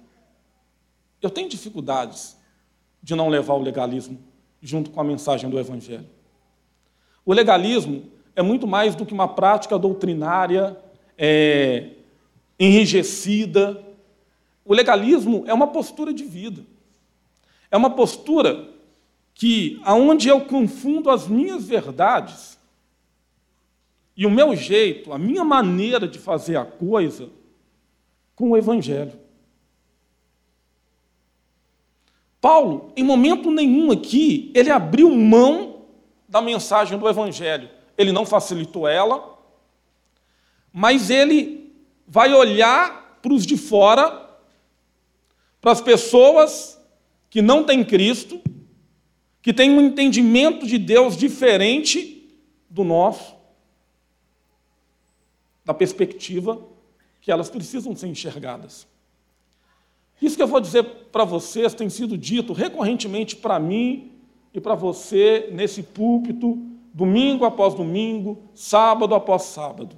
eu 1.21 1.29
tenho 1.29 1.51
dificuldades 1.51 2.35
de 3.03 3.15
não 3.15 3.29
levar 3.29 3.53
o 3.55 3.63
legalismo 3.63 4.32
junto 4.63 4.91
com 4.91 5.01
a 5.01 5.05
mensagem 5.05 5.51
do 5.51 5.59
Evangelho. 5.59 6.07
O 7.27 7.33
legalismo 7.33 8.05
é 8.35 8.43
muito 8.43 8.67
mais 8.67 8.95
do 8.95 9.05
que 9.05 9.13
uma 9.13 9.29
prática 9.29 9.79
doutrinária 9.79 10.77
é, 11.19 11.91
enrijecida. 12.59 13.83
O 14.65 14.73
legalismo 14.73 15.45
é 15.47 15.53
uma 15.53 15.67
postura 15.67 16.15
de 16.15 16.25
vida. 16.25 16.65
É 17.71 17.77
uma 17.77 17.91
postura 17.91 18.69
que, 19.35 19.81
aonde 19.83 20.29
eu 20.29 20.43
confundo 20.43 21.11
as 21.11 21.27
minhas 21.27 21.65
verdades 21.65 22.59
e 24.17 24.27
o 24.27 24.31
meu 24.31 24.55
jeito, 24.55 25.13
a 25.13 25.19
minha 25.19 25.45
maneira 25.45 26.07
de 26.07 26.19
fazer 26.19 26.57
a 26.57 26.65
coisa, 26.65 27.31
com 28.35 28.51
o 28.51 28.57
Evangelho. 28.57 29.13
Paulo, 32.43 32.93
em 32.97 33.05
momento 33.05 33.53
nenhum 33.53 33.93
aqui, 33.93 34.51
ele 34.53 34.69
abriu 34.69 35.09
mão 35.13 35.85
da 36.29 36.43
mensagem 36.43 36.99
do 36.99 37.09
Evangelho. 37.09 37.71
Ele 37.97 38.11
não 38.11 38.27
facilitou 38.27 38.89
ela, 38.89 39.39
mas 40.73 41.09
ele 41.09 41.73
vai 42.05 42.35
olhar 42.35 43.21
para 43.23 43.33
os 43.33 43.47
de 43.47 43.57
fora, 43.57 44.29
para 45.61 45.71
as 45.71 45.81
pessoas 45.81 46.81
que 47.31 47.41
não 47.41 47.63
têm 47.63 47.85
Cristo, 47.85 48.41
que 49.41 49.53
têm 49.53 49.71
um 49.71 49.81
entendimento 49.81 50.67
de 50.67 50.79
Deus 50.79 51.17
diferente 51.17 52.29
do 52.69 52.83
nosso, 52.83 53.37
da 55.65 55.73
perspectiva 55.73 56.61
que 57.21 57.31
elas 57.31 57.49
precisam 57.49 57.95
ser 57.95 58.09
enxergadas. 58.09 58.91
Isso 60.23 60.37
que 60.37 60.43
eu 60.43 60.47
vou 60.47 60.61
dizer 60.61 60.85
para 61.11 61.25
vocês 61.25 61.75
tem 61.75 61.91
sido 61.91 62.17
dito 62.17 62.53
recorrentemente 62.53 63.35
para 63.35 63.59
mim 63.59 64.13
e 64.55 64.61
para 64.61 64.77
você 64.77 65.49
nesse 65.51 65.83
púlpito, 65.83 66.57
domingo 66.95 67.45
após 67.45 67.75
domingo, 67.75 68.41
sábado 68.55 69.17
após 69.17 69.43
sábado. 69.43 69.97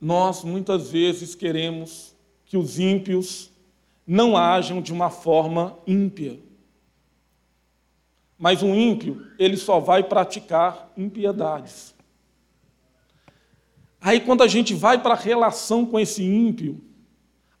Nós 0.00 0.42
muitas 0.42 0.90
vezes 0.90 1.36
queremos 1.36 2.16
que 2.44 2.56
os 2.56 2.80
ímpios 2.80 3.48
não 4.04 4.36
ajam 4.36 4.82
de 4.82 4.92
uma 4.92 5.08
forma 5.08 5.78
ímpia. 5.86 6.40
Mas 8.36 8.60
um 8.60 8.74
ímpio, 8.74 9.24
ele 9.38 9.56
só 9.56 9.78
vai 9.78 10.02
praticar 10.02 10.90
impiedades. 10.96 11.94
Aí, 14.00 14.18
quando 14.18 14.42
a 14.42 14.48
gente 14.48 14.74
vai 14.74 15.00
para 15.00 15.12
a 15.12 15.16
relação 15.16 15.84
com 15.84 16.00
esse 16.00 16.24
ímpio, 16.24 16.82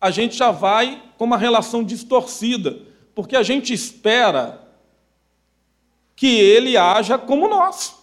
a 0.00 0.10
gente 0.10 0.36
já 0.36 0.50
vai 0.50 1.02
com 1.18 1.24
uma 1.24 1.36
relação 1.36 1.84
distorcida, 1.84 2.80
porque 3.14 3.36
a 3.36 3.42
gente 3.42 3.72
espera 3.72 4.66
que 6.16 6.26
ele 6.26 6.76
haja 6.76 7.18
como 7.18 7.48
nós. 7.48 7.96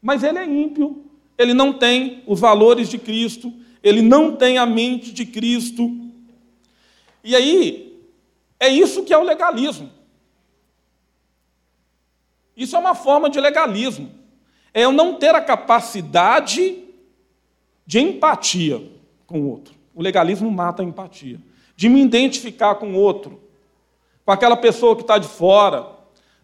Mas 0.00 0.22
ele 0.22 0.38
é 0.38 0.44
ímpio, 0.44 1.04
ele 1.38 1.54
não 1.54 1.72
tem 1.72 2.22
os 2.26 2.40
valores 2.40 2.88
de 2.88 2.98
Cristo, 2.98 3.52
ele 3.82 4.02
não 4.02 4.36
tem 4.36 4.58
a 4.58 4.66
mente 4.66 5.12
de 5.12 5.24
Cristo. 5.24 5.90
E 7.24 7.34
aí, 7.34 8.02
é 8.58 8.68
isso 8.68 9.04
que 9.04 9.14
é 9.14 9.18
o 9.18 9.22
legalismo. 9.22 9.90
Isso 12.56 12.76
é 12.76 12.78
uma 12.78 12.94
forma 12.94 13.30
de 13.30 13.40
legalismo 13.40 14.22
é 14.74 14.84
eu 14.84 14.92
não 14.92 15.14
ter 15.14 15.34
a 15.34 15.40
capacidade 15.40 16.84
de 17.86 18.00
empatia 18.00 18.82
com 19.26 19.40
o 19.40 19.50
outro. 19.50 19.74
O 19.94 20.02
legalismo 20.02 20.50
mata 20.50 20.82
a 20.82 20.84
empatia. 20.84 21.38
De 21.76 21.88
me 21.88 22.00
identificar 22.00 22.76
com 22.76 22.92
o 22.92 22.96
outro, 22.96 23.40
com 24.24 24.32
aquela 24.32 24.56
pessoa 24.56 24.94
que 24.94 25.02
está 25.02 25.18
de 25.18 25.26
fora, 25.26 25.86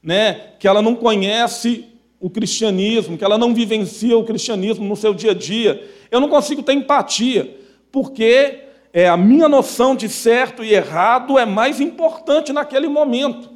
né, 0.03 0.53
que 0.59 0.67
ela 0.67 0.83
não 0.83 0.95
conhece 0.95 1.87
o 2.21 2.29
cristianismo, 2.29 3.17
que 3.17 3.25
ela 3.25 3.39
não 3.39 3.55
vivencia 3.55 4.17
o 4.17 4.25
cristianismo 4.25 4.85
no 4.85 4.97
seu 4.97 5.15
dia 5.15 5.31
a 5.31 5.35
dia. 5.35 5.89
Eu 6.11 6.21
não 6.21 6.29
consigo 6.29 6.63
ter 6.63 6.73
empatia, 6.73 7.59
porque 7.93 8.65
é, 8.93 9.09
a 9.09 9.17
minha 9.17 9.49
noção 9.49 9.95
de 9.95 10.09
certo 10.09 10.65
e 10.65 10.75
errado 10.75 11.39
é 11.39 11.47
mais 11.47 11.81
importante 11.81 12.53
naquele 12.53 12.89
momento. 12.89 13.51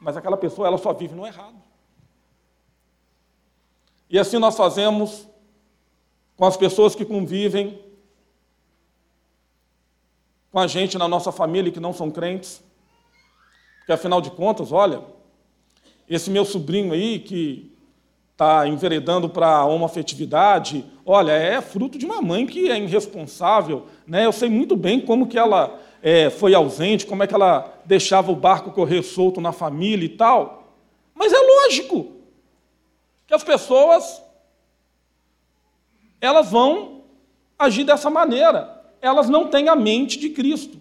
Mas 0.00 0.16
aquela 0.16 0.36
pessoa 0.36 0.66
ela 0.66 0.78
só 0.78 0.92
vive 0.92 1.14
no 1.14 1.26
errado. 1.26 1.56
E 4.10 4.18
assim 4.18 4.38
nós 4.38 4.56
fazemos 4.56 5.28
com 6.36 6.46
as 6.46 6.56
pessoas 6.56 6.94
que 6.94 7.04
convivem 7.04 7.78
com 10.50 10.58
a 10.58 10.66
gente 10.66 10.98
na 10.98 11.06
nossa 11.06 11.30
família 11.30 11.72
que 11.72 11.80
não 11.80 11.92
são 11.92 12.10
crentes. 12.10 12.62
Porque 13.78 13.92
afinal 13.92 14.20
de 14.20 14.30
contas, 14.30 14.72
olha, 14.72 15.02
esse 16.08 16.30
meu 16.30 16.44
sobrinho 16.44 16.92
aí 16.92 17.18
que 17.18 17.72
está 18.32 18.68
enveredando 18.68 19.28
para 19.28 19.48
a 19.48 19.66
homoafetividade, 19.66 20.84
olha, 21.04 21.32
é 21.32 21.60
fruto 21.60 21.98
de 21.98 22.06
uma 22.06 22.22
mãe 22.22 22.46
que 22.46 22.70
é 22.70 22.78
irresponsável. 22.78 23.86
Né? 24.06 24.24
Eu 24.24 24.32
sei 24.32 24.48
muito 24.48 24.76
bem 24.76 25.00
como 25.00 25.26
que 25.26 25.36
ela 25.36 25.80
é, 26.02 26.30
foi 26.30 26.54
ausente, 26.54 27.04
como 27.04 27.22
é 27.22 27.26
que 27.26 27.34
ela 27.34 27.80
deixava 27.84 28.30
o 28.30 28.36
barco 28.36 28.70
correr 28.70 29.02
solto 29.02 29.40
na 29.40 29.52
família 29.52 30.04
e 30.04 30.10
tal. 30.10 30.72
Mas 31.14 31.32
é 31.32 31.38
lógico 31.38 32.12
que 33.26 33.34
as 33.34 33.42
pessoas 33.42 34.22
elas 36.20 36.50
vão 36.50 37.02
agir 37.58 37.84
dessa 37.84 38.08
maneira. 38.08 38.77
Elas 39.00 39.28
não 39.28 39.48
têm 39.48 39.68
a 39.68 39.76
mente 39.76 40.18
de 40.18 40.30
Cristo. 40.30 40.78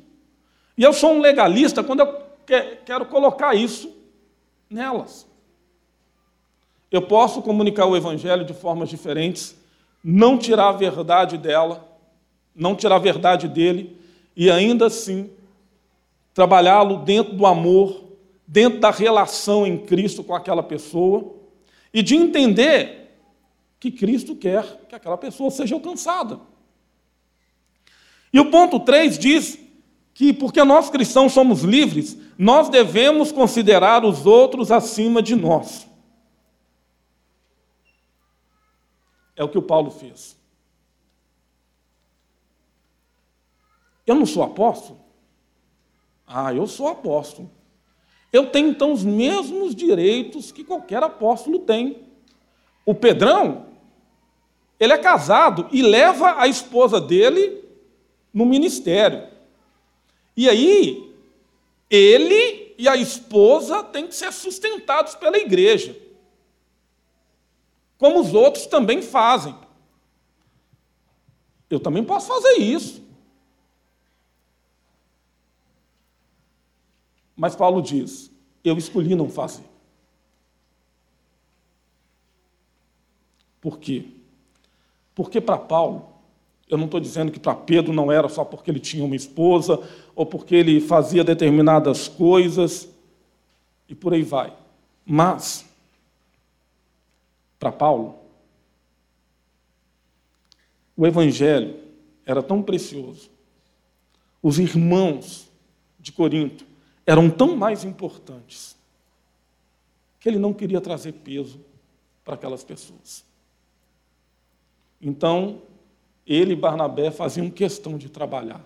E 0.78 0.84
eu 0.84 0.94
sou 0.94 1.14
um 1.14 1.20
legalista 1.20 1.84
quando 1.84 2.02
eu 2.02 2.22
quero 2.86 3.06
colocar 3.06 3.56
isso 3.56 3.92
nelas. 4.70 5.28
Eu 6.92 7.02
posso 7.02 7.42
comunicar 7.42 7.86
o 7.86 7.98
Evangelho 7.98 8.46
de 8.46 8.54
formas 8.54 8.90
diferentes, 8.90 9.56
não 10.04 10.38
tirar 10.38 10.70
a 10.70 10.74
verdade 10.74 11.38
dela, 11.38 11.86
não 12.56 12.76
tirar 12.76 12.96
a 12.96 13.00
verdade 13.00 13.48
dele, 13.48 13.98
e 14.36 14.50
ainda 14.50 14.86
assim 14.86 15.30
trabalhá-lo 16.34 16.98
dentro 16.98 17.34
do 17.34 17.46
amor, 17.46 18.04
dentro 18.48 18.80
da 18.80 18.92
relação 18.92 19.66
em 19.68 19.78
Cristo 19.78 20.24
com 20.24 20.34
aquela 20.34 20.64
pessoa 20.64 21.36
e 21.94 22.02
de 22.02 22.16
entender 22.16 23.12
que 23.80 23.92
Cristo 23.92 24.36
quer 24.36 24.86
que 24.88 24.96
aquela 24.96 25.18
pessoa 25.18 25.52
seja 25.52 25.76
alcançada. 25.76 26.40
E 28.32 28.40
o 28.40 28.50
ponto 28.52 28.80
3 28.80 29.18
diz 29.18 29.60
que, 30.14 30.34
porque 30.34 30.64
nós 30.64 30.90
cristãos 30.90 31.34
somos 31.34 31.62
livres, 31.62 32.18
nós 32.38 32.70
devemos 32.70 33.32
considerar 33.32 34.04
os 34.04 34.26
outros 34.26 34.72
acima 34.72 35.22
de 35.22 35.36
nós. 35.36 35.88
É 39.36 39.44
o 39.44 39.50
que 39.50 39.58
o 39.58 39.62
Paulo 39.62 39.92
fez. 39.92 40.36
Eu 44.06 44.16
não 44.16 44.26
sou 44.26 44.44
apóstolo? 44.44 45.00
Ah, 46.26 46.54
eu 46.54 46.66
sou 46.68 46.88
apóstolo 46.88 47.50
eu 48.32 48.48
tenho 48.48 48.70
então 48.70 48.92
os 48.92 49.04
mesmos 49.04 49.74
direitos 49.74 50.52
que 50.52 50.64
qualquer 50.64 51.02
apóstolo 51.02 51.60
tem. 51.60 52.04
O 52.86 52.94
Pedrão, 52.94 53.66
Ele 54.80 54.94
é 54.94 54.98
casado 54.98 55.68
e 55.72 55.82
leva 55.82 56.40
a 56.40 56.48
esposa 56.48 57.00
dele 57.00 57.57
no 58.38 58.46
ministério. 58.46 59.28
E 60.36 60.48
aí, 60.48 61.12
ele 61.90 62.76
e 62.78 62.88
a 62.88 62.96
esposa 62.96 63.84
têm 63.84 64.06
que 64.06 64.14
ser 64.14 64.32
sustentados 64.32 65.16
pela 65.16 65.40
igreja, 65.40 66.00
como 67.98 68.20
os 68.20 68.36
outros 68.36 68.68
também 68.68 69.02
fazem. 69.02 69.58
Eu 71.68 71.80
também 71.80 72.04
posso 72.04 72.28
fazer 72.28 72.60
isso. 72.60 73.04
Mas 77.36 77.56
Paulo 77.56 77.82
diz: 77.82 78.30
eu 78.64 78.78
escolhi 78.78 79.16
não 79.16 79.32
fazer. 79.32 79.66
Por 83.60 83.80
quê? 83.80 84.06
Porque 85.16 85.42
para 85.42 85.58
Paulo, 85.58 86.17
eu 86.70 86.78
não 86.78 86.86
estou 86.86 87.00
dizendo 87.00 87.32
que 87.32 87.40
para 87.40 87.56
Pedro 87.56 87.94
não 87.94 88.12
era 88.12 88.28
só 88.28 88.44
porque 88.44 88.70
ele 88.70 88.80
tinha 88.80 89.04
uma 89.04 89.16
esposa 89.16 89.82
ou 90.16 90.26
porque 90.26 90.56
ele 90.56 90.82
fazia 90.82 91.24
determinadas 91.24 92.08
coisas 92.08 92.90
e 93.88 93.96
por 93.96 94.14
aí 94.14 94.22
vai. 94.22 94.54
Mas, 95.06 95.66
para 97.58 97.72
Paulo, 97.72 98.16
o 100.96 101.08
Evangelho 101.08 101.80
era 102.26 102.44
tão 102.44 102.62
precioso, 102.62 103.30
os 104.44 104.60
irmãos 104.60 105.48
de 106.00 106.12
Corinto 106.12 106.66
eram 107.06 107.30
tão 107.30 107.56
mais 107.56 107.86
importantes, 107.86 108.76
que 110.20 110.28
ele 110.28 110.38
não 110.38 110.54
queria 110.54 110.82
trazer 110.82 111.14
peso 111.14 111.62
para 112.26 112.34
aquelas 112.34 112.64
pessoas. 112.64 113.24
Então, 115.02 115.62
ele 116.28 116.54
e 116.54 116.56
Barnabé 116.56 117.10
faziam 117.10 117.50
questão 117.50 117.98
de 117.98 118.10
trabalhar, 118.10 118.64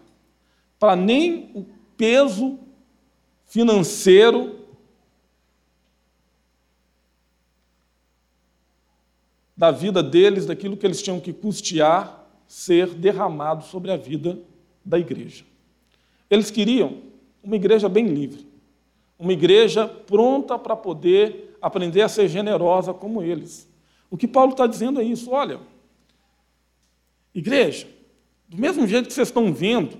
para 0.79 0.95
nem 0.95 1.51
o 1.53 1.65
peso 1.95 2.57
financeiro 3.45 4.59
da 9.55 9.69
vida 9.69 10.01
deles, 10.01 10.47
daquilo 10.47 10.75
que 10.75 10.87
eles 10.87 11.01
tinham 11.01 11.19
que 11.19 11.31
custear, 11.31 12.25
ser 12.47 12.87
derramado 12.87 13.63
sobre 13.65 13.91
a 13.91 13.95
vida 13.97 14.39
da 14.83 14.97
igreja. 14.97 15.45
Eles 16.29 16.49
queriam 16.49 16.97
uma 17.43 17.55
igreja 17.55 17.87
bem 17.87 18.07
livre, 18.07 18.47
uma 19.19 19.33
igreja 19.33 19.87
pronta 19.87 20.57
para 20.57 20.75
poder 20.75 21.57
aprender 21.61 22.01
a 22.01 22.09
ser 22.09 22.27
generosa 22.27 22.93
como 22.93 23.21
eles. 23.21 23.69
O 24.09 24.17
que 24.17 24.27
Paulo 24.27 24.51
está 24.51 24.65
dizendo 24.65 24.99
é 24.99 25.03
isso: 25.03 25.29
olha, 25.31 25.59
Igreja, 27.33 27.87
do 28.47 28.57
mesmo 28.57 28.85
jeito 28.85 29.07
que 29.07 29.13
vocês 29.13 29.29
estão 29.29 29.53
vendo, 29.53 29.97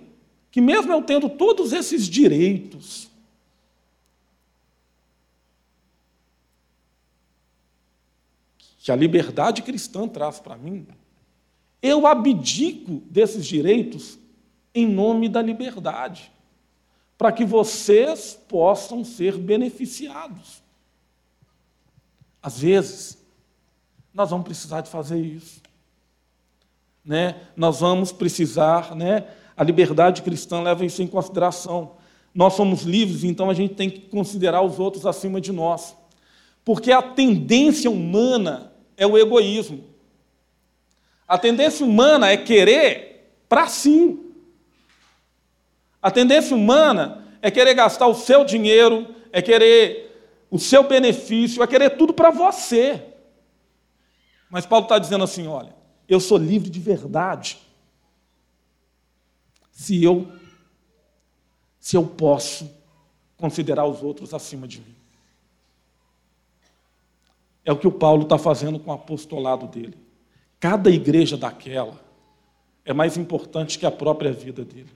que 0.52 0.60
mesmo 0.60 0.91
eu 0.91 1.02
tendo 1.02 1.30
todos 1.30 1.72
esses 1.72 2.06
direitos, 2.06 3.10
que 8.80 8.91
a 8.91 8.96
liberdade 8.96 9.62
cristã 9.62 10.08
traz 10.08 10.39
para 10.39 10.58
mim, 10.58 10.86
eu 11.82 12.06
abdico 12.06 13.02
desses 13.10 13.46
direitos 13.46 14.20
em 14.76 14.88
nome 14.88 15.30
da 15.30 15.41
liberdade, 15.41 16.32
para 17.17 17.32
que 17.32 17.46
vocês 17.46 18.38
possam 18.50 19.06
ser 19.06 19.38
beneficiados. 19.38 20.62
Às 22.41 22.60
vezes, 22.60 23.17
nós 24.13 24.32
vamos 24.32 24.46
precisar 24.46 24.82
de 24.82 24.89
fazer 24.89 25.20
isso 25.20 25.62
né, 27.04 27.36
nós 27.56 27.80
vamos 27.80 28.12
precisar, 28.12 28.96
né, 28.96 29.26
a 29.56 29.64
liberdade 29.64 30.22
cristã 30.22 30.62
leva 30.62 30.86
isso 30.86 31.02
em 31.02 31.08
consideração. 31.08 31.98
Nós 32.34 32.54
somos 32.54 32.84
livres, 32.84 33.24
então 33.24 33.50
a 33.50 33.54
gente 33.54 33.76
tem 33.76 33.90
que 33.90 34.02
considerar 34.02 34.62
os 34.62 34.80
outros 34.80 35.06
acima 35.06 35.42
de 35.42 35.52
nós. 35.52 35.96
Porque 36.64 36.92
a 36.92 37.02
tendência 37.02 37.90
humana 37.90 38.72
é 38.96 39.06
o 39.06 39.18
egoísmo. 39.18 39.84
A 41.28 41.38
tendência 41.38 41.86
humana 41.86 42.30
é 42.30 42.38
querer 42.38 43.36
para 43.48 43.68
si. 43.68 44.20
A 46.02 46.10
tendência 46.10 46.56
humana 46.56 47.26
é 47.42 47.52
querer 47.52 47.74
gastar 47.74 48.08
o 48.08 48.16
seu 48.16 48.44
dinheiro, 48.44 49.14
é 49.32 49.42
querer 49.42 50.12
o 50.50 50.58
seu 50.58 50.84
benefício, 50.84 51.62
é 51.62 51.68
querer 51.68 51.92
tudo 51.92 52.14
para 52.14 52.32
você. 52.32 53.02
Mas 54.50 54.66
Paulo 54.66 54.86
está 54.86 55.00
dizendo 55.00 55.24
assim: 55.24 55.48
olha, 55.48 55.74
eu 56.13 56.19
sou 56.19 56.38
livre 56.38 56.69
de 56.69 56.80
verdade. 56.80 57.60
Se 59.71 60.04
eu 60.04 60.32
se 61.80 61.97
eu 61.97 62.06
posso 62.06 62.71
considerar 63.38 63.86
os 63.86 64.04
outros 64.04 64.34
acima 64.36 64.67
de 64.67 64.80
mim. 64.80 64.95
É 67.65 67.71
o 67.71 67.78
que 67.78 67.88
o 67.88 67.91
Paulo 67.91 68.24
está 68.24 68.38
fazendo 68.38 68.80
com 68.80 68.91
o 68.91 68.93
apostolado 68.93 69.67
dele. 69.67 69.97
Cada 70.60 70.91
igreja 70.91 71.36
daquela 71.36 72.00
é 72.86 72.93
mais 72.93 73.17
importante 73.17 73.80
que 73.80 73.86
a 73.86 73.91
própria 73.91 74.32
vida 74.32 74.63
dele. 74.63 74.91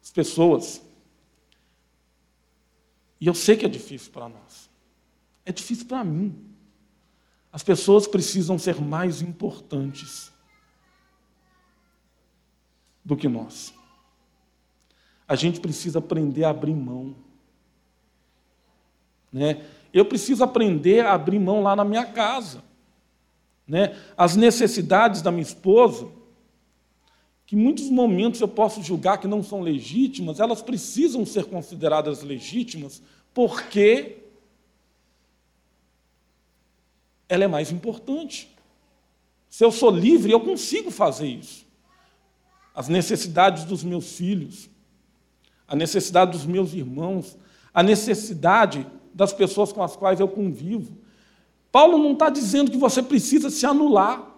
As 0.00 0.10
pessoas, 0.10 0.80
e 3.20 3.26
eu 3.26 3.34
sei 3.34 3.56
que 3.56 3.66
é 3.66 3.68
difícil 3.68 4.12
para 4.12 4.28
nós, 4.28 4.70
é 5.44 5.50
difícil 5.50 5.86
para 5.86 6.04
mim. 6.04 6.49
As 7.52 7.62
pessoas 7.62 8.06
precisam 8.06 8.58
ser 8.58 8.80
mais 8.80 9.20
importantes 9.20 10.32
do 13.04 13.16
que 13.16 13.28
nós. 13.28 13.74
A 15.26 15.34
gente 15.34 15.60
precisa 15.60 15.98
aprender 15.98 16.44
a 16.44 16.50
abrir 16.50 16.74
mão. 16.74 17.14
Né? 19.32 19.64
Eu 19.92 20.04
preciso 20.04 20.44
aprender 20.44 21.04
a 21.04 21.14
abrir 21.14 21.38
mão 21.38 21.62
lá 21.62 21.74
na 21.74 21.84
minha 21.84 22.04
casa. 22.06 22.62
Né? 23.66 23.96
As 24.16 24.36
necessidades 24.36 25.22
da 25.22 25.30
minha 25.30 25.42
esposa, 25.42 26.08
que 27.46 27.56
muitos 27.56 27.90
momentos 27.90 28.40
eu 28.40 28.48
posso 28.48 28.82
julgar 28.82 29.18
que 29.18 29.26
não 29.26 29.42
são 29.42 29.60
legítimas, 29.60 30.38
elas 30.38 30.62
precisam 30.62 31.26
ser 31.26 31.46
consideradas 31.46 32.22
legítimas 32.22 33.02
porque 33.34 34.19
ela 37.30 37.44
é 37.44 37.48
mais 37.48 37.70
importante. 37.70 38.50
Se 39.48 39.64
eu 39.64 39.70
sou 39.70 39.90
livre, 39.90 40.32
eu 40.32 40.40
consigo 40.40 40.90
fazer 40.90 41.28
isso. 41.28 41.64
As 42.74 42.88
necessidades 42.88 43.64
dos 43.64 43.84
meus 43.84 44.16
filhos, 44.16 44.68
a 45.66 45.76
necessidade 45.76 46.32
dos 46.32 46.44
meus 46.44 46.74
irmãos, 46.74 47.38
a 47.72 47.82
necessidade 47.82 48.84
das 49.14 49.32
pessoas 49.32 49.72
com 49.72 49.82
as 49.82 49.94
quais 49.94 50.18
eu 50.18 50.26
convivo. 50.26 50.98
Paulo 51.70 51.98
não 51.98 52.12
está 52.12 52.28
dizendo 52.28 52.70
que 52.70 52.76
você 52.76 53.00
precisa 53.00 53.48
se 53.48 53.64
anular, 53.64 54.28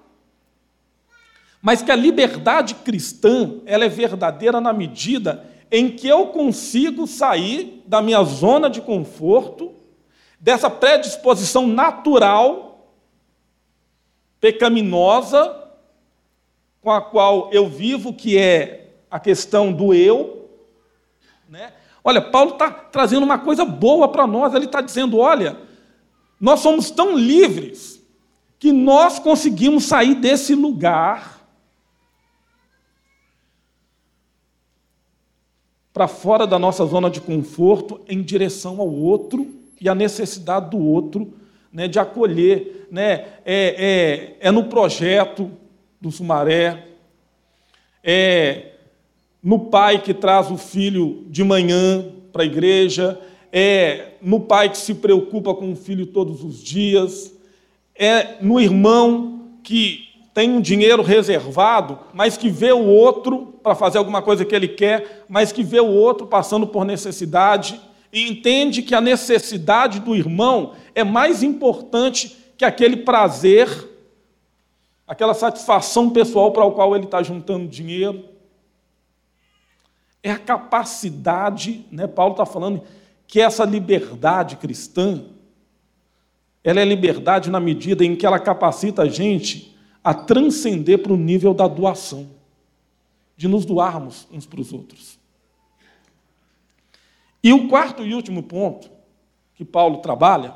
mas 1.63 1.81
que 1.81 1.91
a 1.91 1.97
liberdade 1.97 2.75
cristã 2.75 3.61
ela 3.65 3.87
é 3.87 3.89
verdadeira 3.89 4.61
na 4.61 4.73
medida 4.73 5.47
em 5.71 5.89
que 5.89 6.07
eu 6.07 6.27
consigo 6.27 7.07
sair 7.07 7.83
da 7.87 8.03
minha 8.03 8.23
zona 8.23 8.69
de 8.69 8.83
conforto, 8.83 9.73
dessa 10.39 10.69
predisposição 10.69 11.67
natural 11.67 12.72
pecaminosa 14.43 15.57
com 16.81 16.91
a 16.91 17.01
qual 17.01 17.49
eu 17.53 17.69
vivo, 17.69 18.13
que 18.13 18.37
é 18.37 18.97
a 19.09 19.21
questão 19.21 19.73
do 19.73 19.95
eu. 19.95 20.51
Né? 21.49 21.73
Olha, 22.03 22.21
Paulo 22.21 22.55
está 22.55 22.69
trazendo 22.69 23.23
uma 23.23 23.39
coisa 23.39 23.65
boa 23.65 24.09
para 24.09 24.27
nós, 24.27 24.53
ele 24.53 24.65
está 24.65 24.81
dizendo: 24.81 25.17
olha, 25.19 25.57
nós 26.41 26.59
somos 26.59 26.91
tão 26.91 27.17
livres 27.17 28.05
que 28.59 28.73
nós 28.73 29.21
conseguimos 29.21 29.85
sair 29.85 30.17
desse 30.17 30.57
lugar 30.57 31.41
para 35.93 36.09
fora 36.09 36.49
da 36.49 36.59
nossa 36.59 36.85
zona 36.85 37.09
de 37.09 37.21
conforto 37.21 38.01
em 38.09 38.21
direção 38.21 38.81
ao 38.81 38.91
outro 38.91 39.55
e 39.81 39.89
à 39.89 39.95
necessidade 39.95 40.71
do 40.71 40.79
outro 40.79 41.33
né, 41.73 41.89
de 41.89 41.99
acolher. 41.99 42.87
Né, 42.91 43.25
é, 43.45 44.37
é, 44.43 44.49
é 44.49 44.51
no 44.51 44.65
projeto 44.65 45.51
do 46.01 46.11
Sumaré, 46.11 46.89
é 48.05 48.73
no 49.43 49.59
pai 49.59 50.01
que 50.01 50.13
traz 50.13 50.51
o 50.51 50.57
filho 50.57 51.25
de 51.29 51.43
manhã 51.43 52.05
para 52.33 52.43
a 52.43 52.47
igreja, 52.47 53.19
é 53.53 54.13
no 54.21 54.41
pai 54.41 54.71
que 54.71 54.79
se 54.79 54.95
preocupa 54.95 55.55
com 55.55 55.73
o 55.73 55.77
filho 55.77 56.07
todos 56.07 56.45
os 56.45 56.63
dias, 56.63 57.33
é 57.95 58.37
no 58.41 58.61
irmão 58.61 59.51
que 59.63 60.09
tem 60.33 60.51
um 60.51 60.61
dinheiro 60.61 61.03
reservado, 61.03 61.99
mas 62.15 62.37
que 62.37 62.49
vê 62.49 62.73
o 62.73 62.87
outro 62.87 63.55
para 63.63 63.75
fazer 63.75 63.99
alguma 63.99 64.23
coisa 64.23 64.45
que 64.45 64.55
ele 64.55 64.69
quer, 64.69 65.25
mas 65.29 65.53
que 65.53 65.63
vê 65.63 65.81
o 65.81 65.87
outro 65.87 66.27
passando 66.27 66.67
por 66.67 66.85
necessidade 66.85 67.81
e 68.13 68.29
entende 68.29 68.83
que 68.83 68.95
a 68.95 69.01
necessidade 69.01 69.99
do 69.99 70.15
irmão 70.15 70.75
é 70.95 71.03
mais 71.03 71.43
importante 71.43 72.37
que 72.59 72.65
aquele 72.65 72.99
prazer, 72.99 73.69
aquela 75.07 75.33
satisfação 75.33 76.11
pessoal 76.11 76.53
para 76.53 76.65
o 76.65 76.73
qual 76.73 76.95
ele 76.95 77.07
está 77.07 77.23
juntando 77.23 77.67
dinheiro. 77.67 78.29
É 80.23 80.31
a 80.31 80.39
capacidade, 80.39 81.87
né? 81.91 82.07
Paulo 82.07 82.35
está 82.35 82.45
falando 82.45 82.83
que 83.27 83.41
essa 83.41 83.65
liberdade 83.65 84.57
cristã, 84.57 85.25
ela 86.63 86.81
é 86.81 86.85
liberdade 86.85 87.51
na 87.51 87.59
medida 87.59 88.05
em 88.05 88.15
que 88.15 88.27
ela 88.27 88.39
capacita 88.39 89.03
a 89.03 89.09
gente 89.09 89.75
a 90.05 90.13
transcender 90.13 91.03
para 91.03 91.13
o 91.13 91.17
nível 91.17 91.55
da 91.55 91.67
doação, 91.67 92.29
de 93.37 93.49
nos 93.49 93.65
doarmos 93.65 94.29
uns 94.31 94.47
para 94.47 94.61
os 94.61 94.73
outros. 94.73 95.22
E 97.43 97.53
o 97.53 97.69
quarto 97.69 98.05
e 98.05 98.15
último 98.15 98.43
ponto 98.43 98.91
que 99.55 99.65
Paulo 99.65 99.99
trabalha 99.99 100.55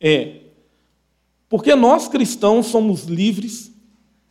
é 0.00 0.40
porque 1.48 1.74
nós 1.74 2.08
cristãos 2.08 2.66
somos 2.66 3.04
livres, 3.04 3.72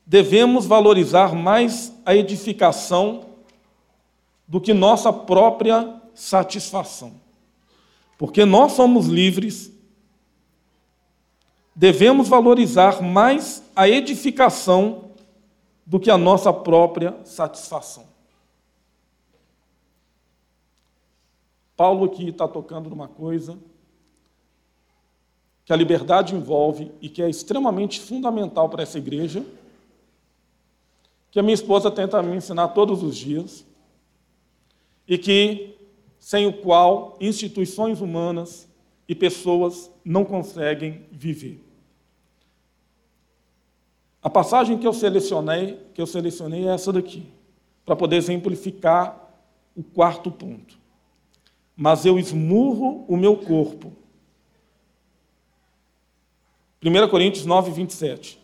devemos 0.05 0.65
valorizar 0.65 1.33
mais 1.33 1.93
a 2.05 2.13
edificação 2.15 3.25
do 4.47 4.59
que 4.59 4.73
nossa 4.73 5.13
própria 5.13 6.01
satisfação. 6.13 7.13
Porque 8.17 8.43
nós 8.45 8.73
somos 8.73 9.07
livres, 9.07 9.71
devemos 11.73 12.27
valorizar 12.27 13.01
mais 13.01 13.63
a 13.75 13.87
edificação 13.87 15.11
do 15.85 15.99
que 15.99 16.11
a 16.11 16.17
nossa 16.17 16.51
própria 16.51 17.15
satisfação. 17.23 18.14
Paulo 21.75 22.05
aqui 22.05 22.29
está 22.29 22.47
tocando 22.47 22.89
numa 22.89 23.07
coisa 23.07 23.57
que 25.65 25.73
a 25.73 25.75
liberdade 25.75 26.35
envolve 26.35 26.91
e 27.01 27.09
que 27.09 27.21
é 27.21 27.29
extremamente 27.29 27.99
fundamental 27.99 28.69
para 28.69 28.83
essa 28.83 28.99
igreja, 28.99 29.43
que 31.31 31.39
a 31.39 31.43
minha 31.43 31.55
esposa 31.55 31.89
tenta 31.89 32.21
me 32.21 32.35
ensinar 32.35 32.69
todos 32.69 33.01
os 33.01 33.17
dias, 33.17 33.65
e 35.07 35.17
que 35.17 35.75
sem 36.19 36.47
o 36.47 36.53
qual 36.53 37.17
instituições 37.19 37.99
humanas 37.99 38.67
e 39.07 39.13
pessoas 39.13 39.91
não 40.03 40.23
conseguem 40.23 41.05
viver. 41.11 41.63
A 44.21 44.29
passagem 44.29 44.77
que 44.77 44.87
eu 44.87 44.93
selecionei, 44.93 45.79
que 45.93 46.01
eu 46.01 46.07
selecionei 46.07 46.67
é 46.67 46.73
essa 46.73 46.93
daqui, 46.93 47.27
para 47.85 47.95
poder 47.95 48.15
exemplificar 48.15 49.29
o 49.75 49.83
quarto 49.83 50.31
ponto 50.31 50.84
mas 51.75 52.05
eu 52.05 52.17
esmurro 52.17 53.03
o 53.07 53.17
meu 53.17 53.35
corpo. 53.35 53.91
1 56.83 57.09
Coríntios 57.09 57.45
9, 57.45 57.71
27. 57.71 58.39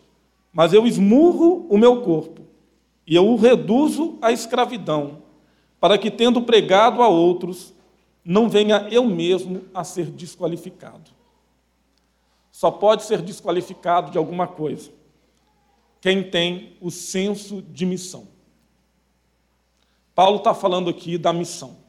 Mas 0.52 0.72
eu 0.72 0.86
esmurro 0.86 1.66
o 1.70 1.78
meu 1.78 2.02
corpo, 2.02 2.42
e 3.06 3.14
eu 3.14 3.26
o 3.26 3.36
reduzo 3.36 4.18
à 4.20 4.30
escravidão, 4.30 5.22
para 5.80 5.96
que, 5.96 6.10
tendo 6.10 6.42
pregado 6.42 7.02
a 7.02 7.08
outros, 7.08 7.72
não 8.24 8.48
venha 8.48 8.86
eu 8.90 9.04
mesmo 9.06 9.62
a 9.72 9.82
ser 9.82 10.06
desqualificado. 10.06 11.10
Só 12.50 12.70
pode 12.70 13.04
ser 13.04 13.22
desqualificado 13.22 14.10
de 14.10 14.18
alguma 14.18 14.46
coisa 14.46 14.90
quem 16.02 16.22
tem 16.28 16.76
o 16.80 16.90
senso 16.90 17.62
de 17.62 17.86
missão. 17.86 18.26
Paulo 20.16 20.38
está 20.38 20.52
falando 20.52 20.90
aqui 20.90 21.16
da 21.16 21.32
missão 21.32 21.81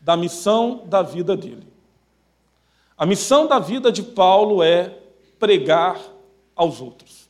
da 0.00 0.16
missão 0.16 0.84
da 0.86 1.02
vida 1.02 1.36
dele. 1.36 1.66
A 2.96 3.06
missão 3.06 3.46
da 3.46 3.58
vida 3.58 3.92
de 3.92 4.02
Paulo 4.02 4.62
é 4.62 4.98
pregar 5.38 6.00
aos 6.56 6.80
outros, 6.80 7.28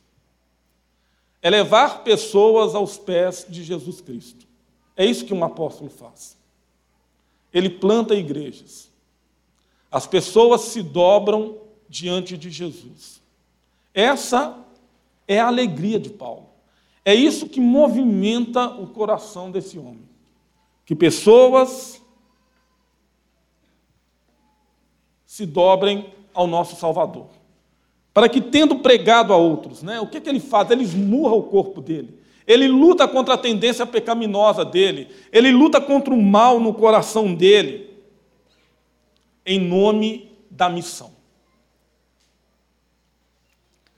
é 1.41 1.49
levar 1.49 2.03
pessoas 2.03 2.73
aos 2.73 2.97
pés 2.97 3.45
de 3.47 3.63
Jesus 3.63 4.01
Cristo. 4.01 4.47
É 4.97 5.05
isso 5.05 5.25
que 5.25 5.33
um 5.33 5.43
apóstolo 5.43 5.89
faz. 5.89 6.37
Ele 7.53 7.69
planta 7.69 8.15
igrejas. 8.15 8.89
As 9.91 10.05
pessoas 10.05 10.61
se 10.61 10.83
dobram 10.83 11.57
diante 11.87 12.37
de 12.37 12.49
Jesus. 12.49 13.21
Essa 13.93 14.57
é 15.27 15.39
a 15.39 15.47
alegria 15.47 15.99
de 15.99 16.09
Paulo. 16.09 16.47
É 17.05 17.13
isso 17.13 17.47
que 17.47 17.59
movimenta 17.59 18.67
o 18.67 18.87
coração 18.87 19.49
desse 19.49 19.79
homem. 19.79 20.07
Que 20.85 20.95
pessoas 20.95 21.98
se 25.39 25.45
dobrem 25.45 26.13
ao 26.33 26.45
nosso 26.45 26.75
Salvador. 26.75 27.27
Para 28.13 28.27
que, 28.27 28.41
tendo 28.41 28.79
pregado 28.79 29.31
a 29.31 29.37
outros, 29.37 29.81
né, 29.81 30.01
o 30.01 30.07
que, 30.07 30.19
que 30.19 30.27
ele 30.27 30.41
faz? 30.41 30.69
Ele 30.69 30.83
esmurra 30.83 31.33
o 31.33 31.43
corpo 31.43 31.79
dele. 31.79 32.19
Ele 32.45 32.67
luta 32.67 33.07
contra 33.07 33.35
a 33.35 33.37
tendência 33.37 33.85
pecaminosa 33.85 34.65
dele. 34.65 35.07
Ele 35.31 35.51
luta 35.53 35.79
contra 35.79 36.13
o 36.13 36.21
mal 36.21 36.59
no 36.59 36.73
coração 36.73 37.33
dele. 37.33 37.89
Em 39.45 39.59
nome 39.59 40.29
da 40.51 40.67
missão. 40.67 41.11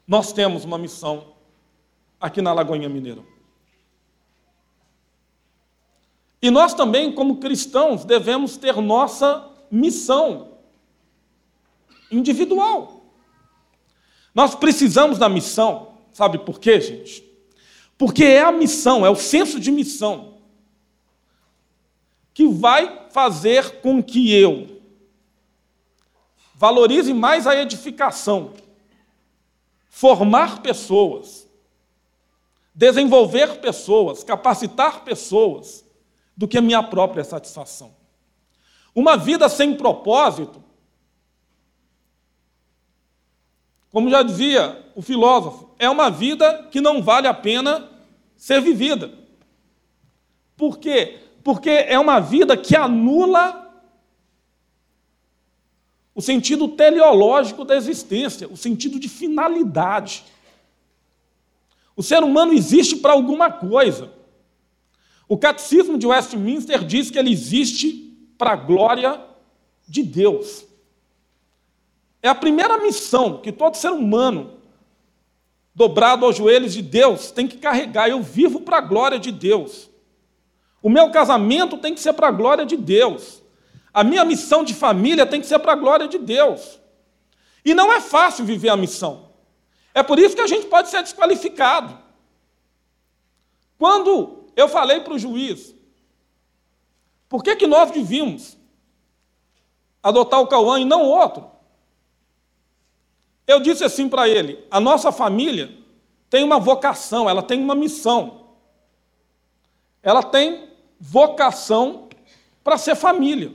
Nós 0.07 0.31
temos 0.31 0.63
uma 0.63 0.77
missão 0.77 1.23
aqui 2.19 2.39
na 2.39 2.53
Lagoinha 2.53 2.89
Mineira. 2.89 3.23
E 6.39 6.51
nós 6.51 6.75
também, 6.75 7.11
como 7.11 7.37
cristãos, 7.37 8.05
devemos 8.05 8.57
ter 8.57 8.79
nossa 8.79 9.49
missão 9.71 10.50
individual. 12.11 13.05
Nós 14.33 14.55
precisamos 14.55 15.17
da 15.17 15.29
missão, 15.29 15.97
sabe 16.11 16.39
por 16.39 16.59
quê, 16.59 16.79
gente? 16.79 17.23
Porque 17.97 18.23
é 18.23 18.41
a 18.41 18.51
missão, 18.51 19.05
é 19.05 19.09
o 19.09 19.15
senso 19.15 19.59
de 19.59 19.71
missão 19.71 20.37
que 22.33 22.47
vai 22.47 23.09
fazer 23.11 23.81
com 23.81 24.01
que 24.01 24.33
eu 24.33 24.81
valorize 26.55 27.13
mais 27.13 27.47
a 27.47 27.55
edificação, 27.55 28.53
formar 29.89 30.61
pessoas, 30.61 31.47
desenvolver 32.73 33.59
pessoas, 33.59 34.23
capacitar 34.23 35.03
pessoas, 35.03 35.83
do 36.35 36.47
que 36.47 36.57
a 36.57 36.61
minha 36.61 36.81
própria 36.81 37.23
satisfação. 37.23 37.93
Uma 38.95 39.15
vida 39.15 39.47
sem 39.47 39.75
propósito 39.75 40.63
Como 43.91 44.09
já 44.09 44.23
dizia 44.23 44.85
o 44.95 45.01
filósofo, 45.01 45.69
é 45.77 45.89
uma 45.89 46.09
vida 46.09 46.67
que 46.71 46.79
não 46.79 47.01
vale 47.01 47.27
a 47.27 47.33
pena 47.33 47.89
ser 48.35 48.61
vivida. 48.61 49.11
Por 50.55 50.77
quê? 50.79 51.19
Porque 51.43 51.69
é 51.69 51.99
uma 51.99 52.19
vida 52.19 52.55
que 52.55 52.75
anula 52.75 53.61
o 56.13 56.21
sentido 56.21 56.67
teleológico 56.69 57.65
da 57.65 57.75
existência, 57.75 58.47
o 58.47 58.55
sentido 58.55 58.99
de 58.99 59.09
finalidade. 59.09 60.23
O 61.95 62.03
ser 62.03 62.23
humano 62.23 62.53
existe 62.53 62.95
para 62.97 63.13
alguma 63.13 63.51
coisa. 63.51 64.11
O 65.27 65.37
catecismo 65.37 65.97
de 65.97 66.05
Westminster 66.07 66.83
diz 66.83 67.09
que 67.09 67.17
ele 67.17 67.31
existe 67.31 68.17
para 68.37 68.51
a 68.51 68.55
glória 68.55 69.21
de 69.87 70.03
Deus. 70.03 70.65
É 72.21 72.29
a 72.29 72.35
primeira 72.35 72.77
missão 72.77 73.39
que 73.39 73.51
todo 73.51 73.75
ser 73.75 73.91
humano, 73.91 74.59
dobrado 75.73 76.25
aos 76.25 76.35
joelhos 76.35 76.73
de 76.73 76.81
Deus, 76.81 77.31
tem 77.31 77.47
que 77.47 77.57
carregar. 77.57 78.09
Eu 78.09 78.21
vivo 78.21 78.61
para 78.61 78.77
a 78.77 78.81
glória 78.81 79.17
de 79.17 79.31
Deus. 79.31 79.89
O 80.81 80.89
meu 80.89 81.09
casamento 81.11 81.77
tem 81.77 81.93
que 81.93 81.99
ser 81.99 82.13
para 82.13 82.27
a 82.27 82.31
glória 82.31 82.65
de 82.65 82.77
Deus. 82.77 83.41
A 83.93 84.03
minha 84.03 84.23
missão 84.23 84.63
de 84.63 84.73
família 84.73 85.25
tem 85.25 85.41
que 85.41 85.47
ser 85.47 85.59
para 85.59 85.73
a 85.73 85.75
glória 85.75 86.07
de 86.07 86.17
Deus. 86.17 86.79
E 87.65 87.73
não 87.73 87.91
é 87.91 87.99
fácil 87.99 88.45
viver 88.45 88.69
a 88.69 88.77
missão. 88.77 89.29
É 89.93 90.01
por 90.01 90.17
isso 90.17 90.35
que 90.35 90.41
a 90.41 90.47
gente 90.47 90.67
pode 90.67 90.89
ser 90.89 91.03
desqualificado. 91.03 91.97
Quando 93.77 94.45
eu 94.55 94.69
falei 94.69 95.01
para 95.01 95.13
o 95.13 95.19
juiz, 95.19 95.75
por 97.27 97.43
que, 97.43 97.55
que 97.55 97.67
nós 97.67 97.91
devíamos 97.91 98.57
adotar 100.01 100.39
o 100.39 100.47
Cauã 100.47 100.79
e 100.79 100.85
não 100.85 101.03
outro? 101.03 101.50
Eu 103.51 103.59
disse 103.59 103.83
assim 103.83 104.07
para 104.07 104.29
ele: 104.29 104.65
a 104.71 104.79
nossa 104.79 105.11
família 105.11 105.69
tem 106.29 106.43
uma 106.43 106.57
vocação, 106.57 107.29
ela 107.29 107.43
tem 107.43 107.61
uma 107.61 107.75
missão. 107.75 108.47
Ela 110.01 110.23
tem 110.23 110.69
vocação 110.99 112.07
para 112.63 112.77
ser 112.77 112.95
família. 112.95 113.51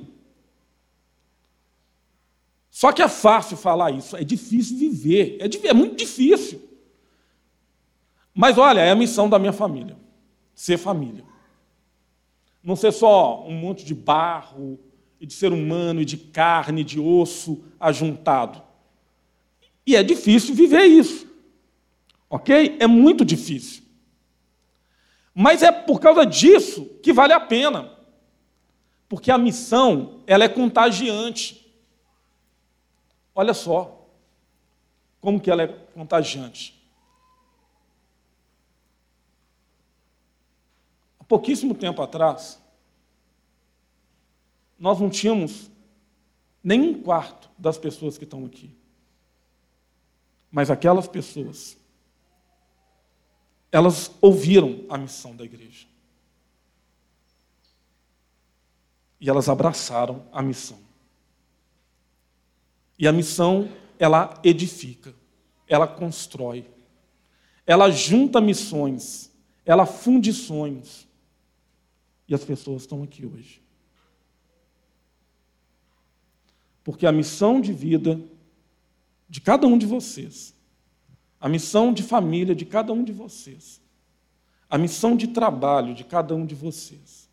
Só 2.71 2.93
que 2.93 3.01
é 3.01 3.09
fácil 3.09 3.57
falar 3.57 3.91
isso, 3.91 4.17
é 4.17 4.23
difícil 4.23 4.77
viver, 4.77 5.39
é, 5.41 5.69
é 5.69 5.73
muito 5.73 5.97
difícil. 5.97 6.63
Mas 8.35 8.59
olha, 8.59 8.81
é 8.81 8.91
a 8.91 8.95
missão 8.95 9.31
da 9.31 9.39
minha 9.39 9.53
família, 9.53 9.97
ser 10.55 10.77
família. 10.77 11.25
Não 12.63 12.77
ser 12.77 12.93
só 12.93 13.43
um 13.47 13.55
monte 13.55 13.83
de 13.83 13.95
barro, 13.95 14.79
e 15.19 15.25
de 15.25 15.33
ser 15.33 15.51
humano, 15.55 16.03
e 16.03 16.05
de 16.05 16.19
carne, 16.19 16.85
de 16.85 17.01
osso 17.01 17.65
ajuntado 17.81 18.66
E 19.87 19.95
é 19.95 20.03
difícil 20.03 20.55
viver 20.55 20.85
isso. 20.85 21.27
Ok? 22.29 22.77
É 22.81 22.87
muito 22.87 23.25
difícil. 23.25 23.85
Mas 25.33 25.63
é 25.63 25.71
por 25.71 26.01
causa 26.01 26.25
disso 26.25 26.87
que 27.03 27.13
vale 27.13 27.33
a 27.33 27.39
pena. 27.39 27.95
Porque 29.09 29.31
a 29.31 29.39
missão, 29.39 30.23
ela 30.27 30.45
é 30.45 30.49
contagiante. 30.49 31.73
Olha 33.35 33.55
só 33.55 34.09
como 35.21 35.41
que 35.41 35.51
ela 35.51 35.63
é 35.63 35.69
contagiante. 35.69 36.75
Há 41.21 41.25
pouquíssimo 41.25 41.75
tempo 41.75 42.03
atrás, 42.03 42.61
nós 44.79 44.99
não 45.01 45.11
tínhamos 45.11 45.71
nem 46.63 46.81
um 46.81 47.03
quarto 47.03 47.51
das 47.59 47.79
pessoas 47.79 48.19
que 48.19 48.25
estão 48.25 48.45
aqui. 48.45 48.77
Mas 50.51 50.71
aquelas 50.71 51.07
pessoas, 51.07 51.77
elas 53.71 54.11
ouviram 54.21 54.85
a 54.89 54.97
missão 54.97 55.35
da 55.35 55.45
igreja. 55.45 55.87
E 59.21 59.29
elas 59.29 59.49
abraçaram 59.49 60.27
a 60.33 60.43
missão. 60.43 60.79
E 62.99 63.07
a 63.07 63.13
missão, 63.13 63.71
ela 63.99 64.41
edifica, 64.43 65.15
ela 65.69 65.87
constrói, 65.87 66.69
ela 67.67 67.91
junta 67.91 68.41
missões, 68.41 69.31
ela 69.65 69.85
funde 69.85 70.33
sonhos. 70.33 71.07
E 72.29 72.35
as 72.35 72.45
pessoas 72.45 72.83
estão 72.83 73.03
aqui 73.03 73.27
hoje. 73.27 73.63
Porque 76.83 77.07
a 77.07 77.13
missão 77.13 77.61
de 77.61 77.73
vida 77.73 78.21
de 79.29 79.41
cada 79.41 79.67
um 79.67 79.77
de 79.77 79.87
vocês, 79.87 80.55
a 81.41 81.49
missão 81.49 81.93
de 81.93 82.03
família 82.03 82.55
de 82.55 82.65
cada 82.65 82.93
um 82.93 83.03
de 83.03 83.13
vocês, 83.13 83.81
a 84.69 84.79
missão 84.79 85.17
de 85.17 85.29
trabalho 85.29 85.95
de 85.95 86.05
cada 86.05 86.35
um 86.35 86.45
de 86.47 86.55
vocês, 86.55 87.29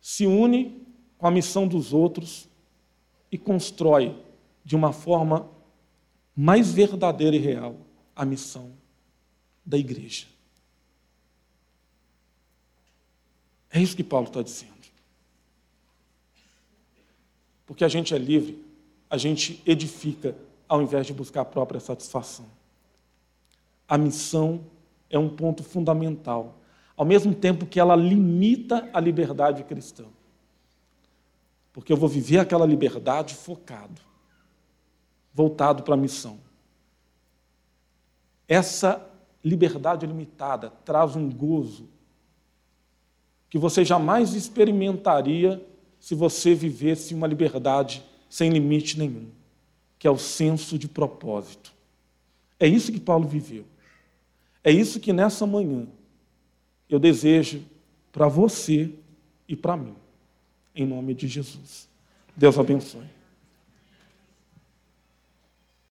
se 0.00 0.26
une 0.26 0.84
com 1.16 1.26
a 1.26 1.30
missão 1.30 1.66
dos 1.68 1.92
outros 1.92 2.48
e 3.30 3.38
constrói 3.38 4.16
de 4.64 4.74
uma 4.74 4.92
forma 4.92 5.48
mais 6.34 6.72
verdadeira 6.72 7.36
e 7.36 7.38
real 7.38 7.76
a 8.14 8.24
missão 8.24 8.72
da 9.64 9.78
igreja. 9.78 10.26
É 13.70 13.80
isso 13.80 13.96
que 13.96 14.04
Paulo 14.04 14.26
está 14.26 14.42
dizendo. 14.42 14.72
Porque 17.64 17.84
a 17.84 17.88
gente 17.88 18.14
é 18.14 18.18
livre, 18.18 18.62
a 19.12 19.18
gente 19.18 19.62
edifica 19.66 20.34
ao 20.66 20.80
invés 20.80 21.06
de 21.06 21.12
buscar 21.12 21.42
a 21.42 21.44
própria 21.44 21.78
satisfação. 21.78 22.46
A 23.86 23.98
missão 23.98 24.64
é 25.10 25.18
um 25.18 25.28
ponto 25.28 25.62
fundamental, 25.62 26.58
ao 26.96 27.04
mesmo 27.04 27.34
tempo 27.34 27.66
que 27.66 27.78
ela 27.78 27.94
limita 27.94 28.88
a 28.90 28.98
liberdade 28.98 29.64
cristã. 29.64 30.06
Porque 31.74 31.92
eu 31.92 31.96
vou 31.98 32.08
viver 32.08 32.38
aquela 32.38 32.64
liberdade 32.64 33.34
focado, 33.34 34.00
voltado 35.34 35.82
para 35.82 35.92
a 35.92 35.98
missão. 35.98 36.40
Essa 38.48 39.06
liberdade 39.44 40.06
limitada 40.06 40.70
traz 40.86 41.16
um 41.16 41.28
gozo 41.28 41.86
que 43.50 43.58
você 43.58 43.84
jamais 43.84 44.32
experimentaria 44.32 45.62
se 46.00 46.14
você 46.14 46.54
vivesse 46.54 47.14
uma 47.14 47.26
liberdade 47.26 48.02
sem 48.32 48.48
limite 48.48 48.98
nenhum, 48.98 49.26
que 49.98 50.08
é 50.08 50.10
o 50.10 50.16
senso 50.16 50.78
de 50.78 50.88
propósito. 50.88 51.70
É 52.58 52.66
isso 52.66 52.90
que 52.90 52.98
Paulo 52.98 53.28
viveu. 53.28 53.66
É 54.64 54.72
isso 54.72 54.98
que 54.98 55.12
nessa 55.12 55.46
manhã 55.46 55.86
eu 56.88 56.98
desejo 56.98 57.62
para 58.10 58.28
você 58.28 58.90
e 59.46 59.54
para 59.54 59.76
mim, 59.76 59.94
em 60.74 60.86
nome 60.86 61.12
de 61.12 61.28
Jesus. 61.28 61.86
Deus 62.34 62.58
abençoe. 62.58 63.04